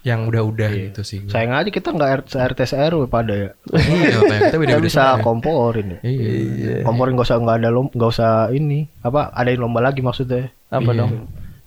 yang 0.00 0.24
udah-udah 0.24 0.70
gitu 0.70 1.02
sih. 1.02 1.26
sayang 1.26 1.52
aja 1.52 1.68
kita 1.68 1.90
nggak 1.90 2.30
RT 2.30 2.60
RW 2.70 3.06
pada 3.06 3.34
ya 3.34 3.50
Iya, 3.74 4.18
kita 4.46 4.56
beda-beda 4.56 4.78
bisa 4.80 5.02
ya. 5.12 5.20
komporin 5.20 5.86
ya 5.94 6.00
Iya. 6.00 6.74
komporin 6.82 7.14
gak 7.14 7.26
usah 7.26 7.38
nggak 7.38 7.56
ada 7.58 7.68
lomba 7.68 7.90
nggak 7.92 8.10
usah 8.10 8.32
ini 8.50 8.86
apa 9.00 9.30
adain 9.32 9.58
lomba 9.58 9.80
lagi 9.80 10.00
maksudnya 10.00 10.54
Apa 10.68 10.92
Iya. 10.92 11.00
dong? 11.00 11.12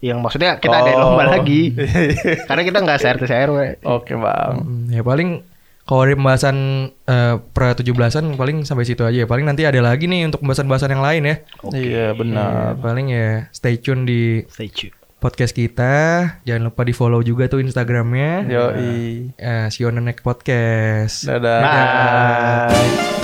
yang 0.01 0.17
maksudnya 0.17 0.57
kita 0.57 0.73
adain 0.75 0.95
Oh. 0.95 1.11
lomba 1.11 1.29
lagi 1.29 1.75
karena 2.47 2.61
kita 2.63 2.77
nggak 2.79 2.99
se-RT 2.99 3.23
se-RW 3.23 3.57
Oke 3.83 4.15
bang. 4.15 4.55
Ya 4.89 5.01
paling 5.01 5.43
kalau 5.81 6.01
dari 6.01 6.15
pembahasan 6.15 6.57
eh, 7.03 7.35
pra 7.51 7.75
17-an 7.75 8.33
paling 8.33 8.63
sampai 8.63 8.85
situ 8.85 9.01
aja 9.01 9.17
ya. 9.17 9.27
Paling 9.27 9.43
nanti 9.43 9.61
ada 9.61 9.75
lagi 9.77 10.07
nih 10.07 10.23
untuk 10.23 10.39
pembahasan-pembahasan 10.39 10.87
yang 10.89 11.03
lain 11.03 11.21
ya. 11.21 11.35
Iya 11.69 12.05
benar. 12.13 12.47
Ya, 12.47 12.79
paling 12.79 13.07
ya 13.09 13.29
stay 13.51 13.75
tune 13.75 14.05
di 14.05 14.45
stay 14.47 14.71
tune 14.71 14.95
podcast 15.21 15.53
kita. 15.53 15.93
Jangan 16.41 16.73
lupa 16.73 16.81
di 16.81 16.97
follow 16.97 17.21
juga 17.21 17.45
tuh 17.45 17.61
Instagramnya. 17.61 18.49
Yoi. 18.49 19.31
Eh, 19.37 19.65
see 19.69 19.85
you 19.85 19.93
on 19.93 20.01
the 20.01 20.03
next 20.03 20.25
podcast. 20.25 21.29
Dadah. 21.29 21.61
Bye. 21.61 23.20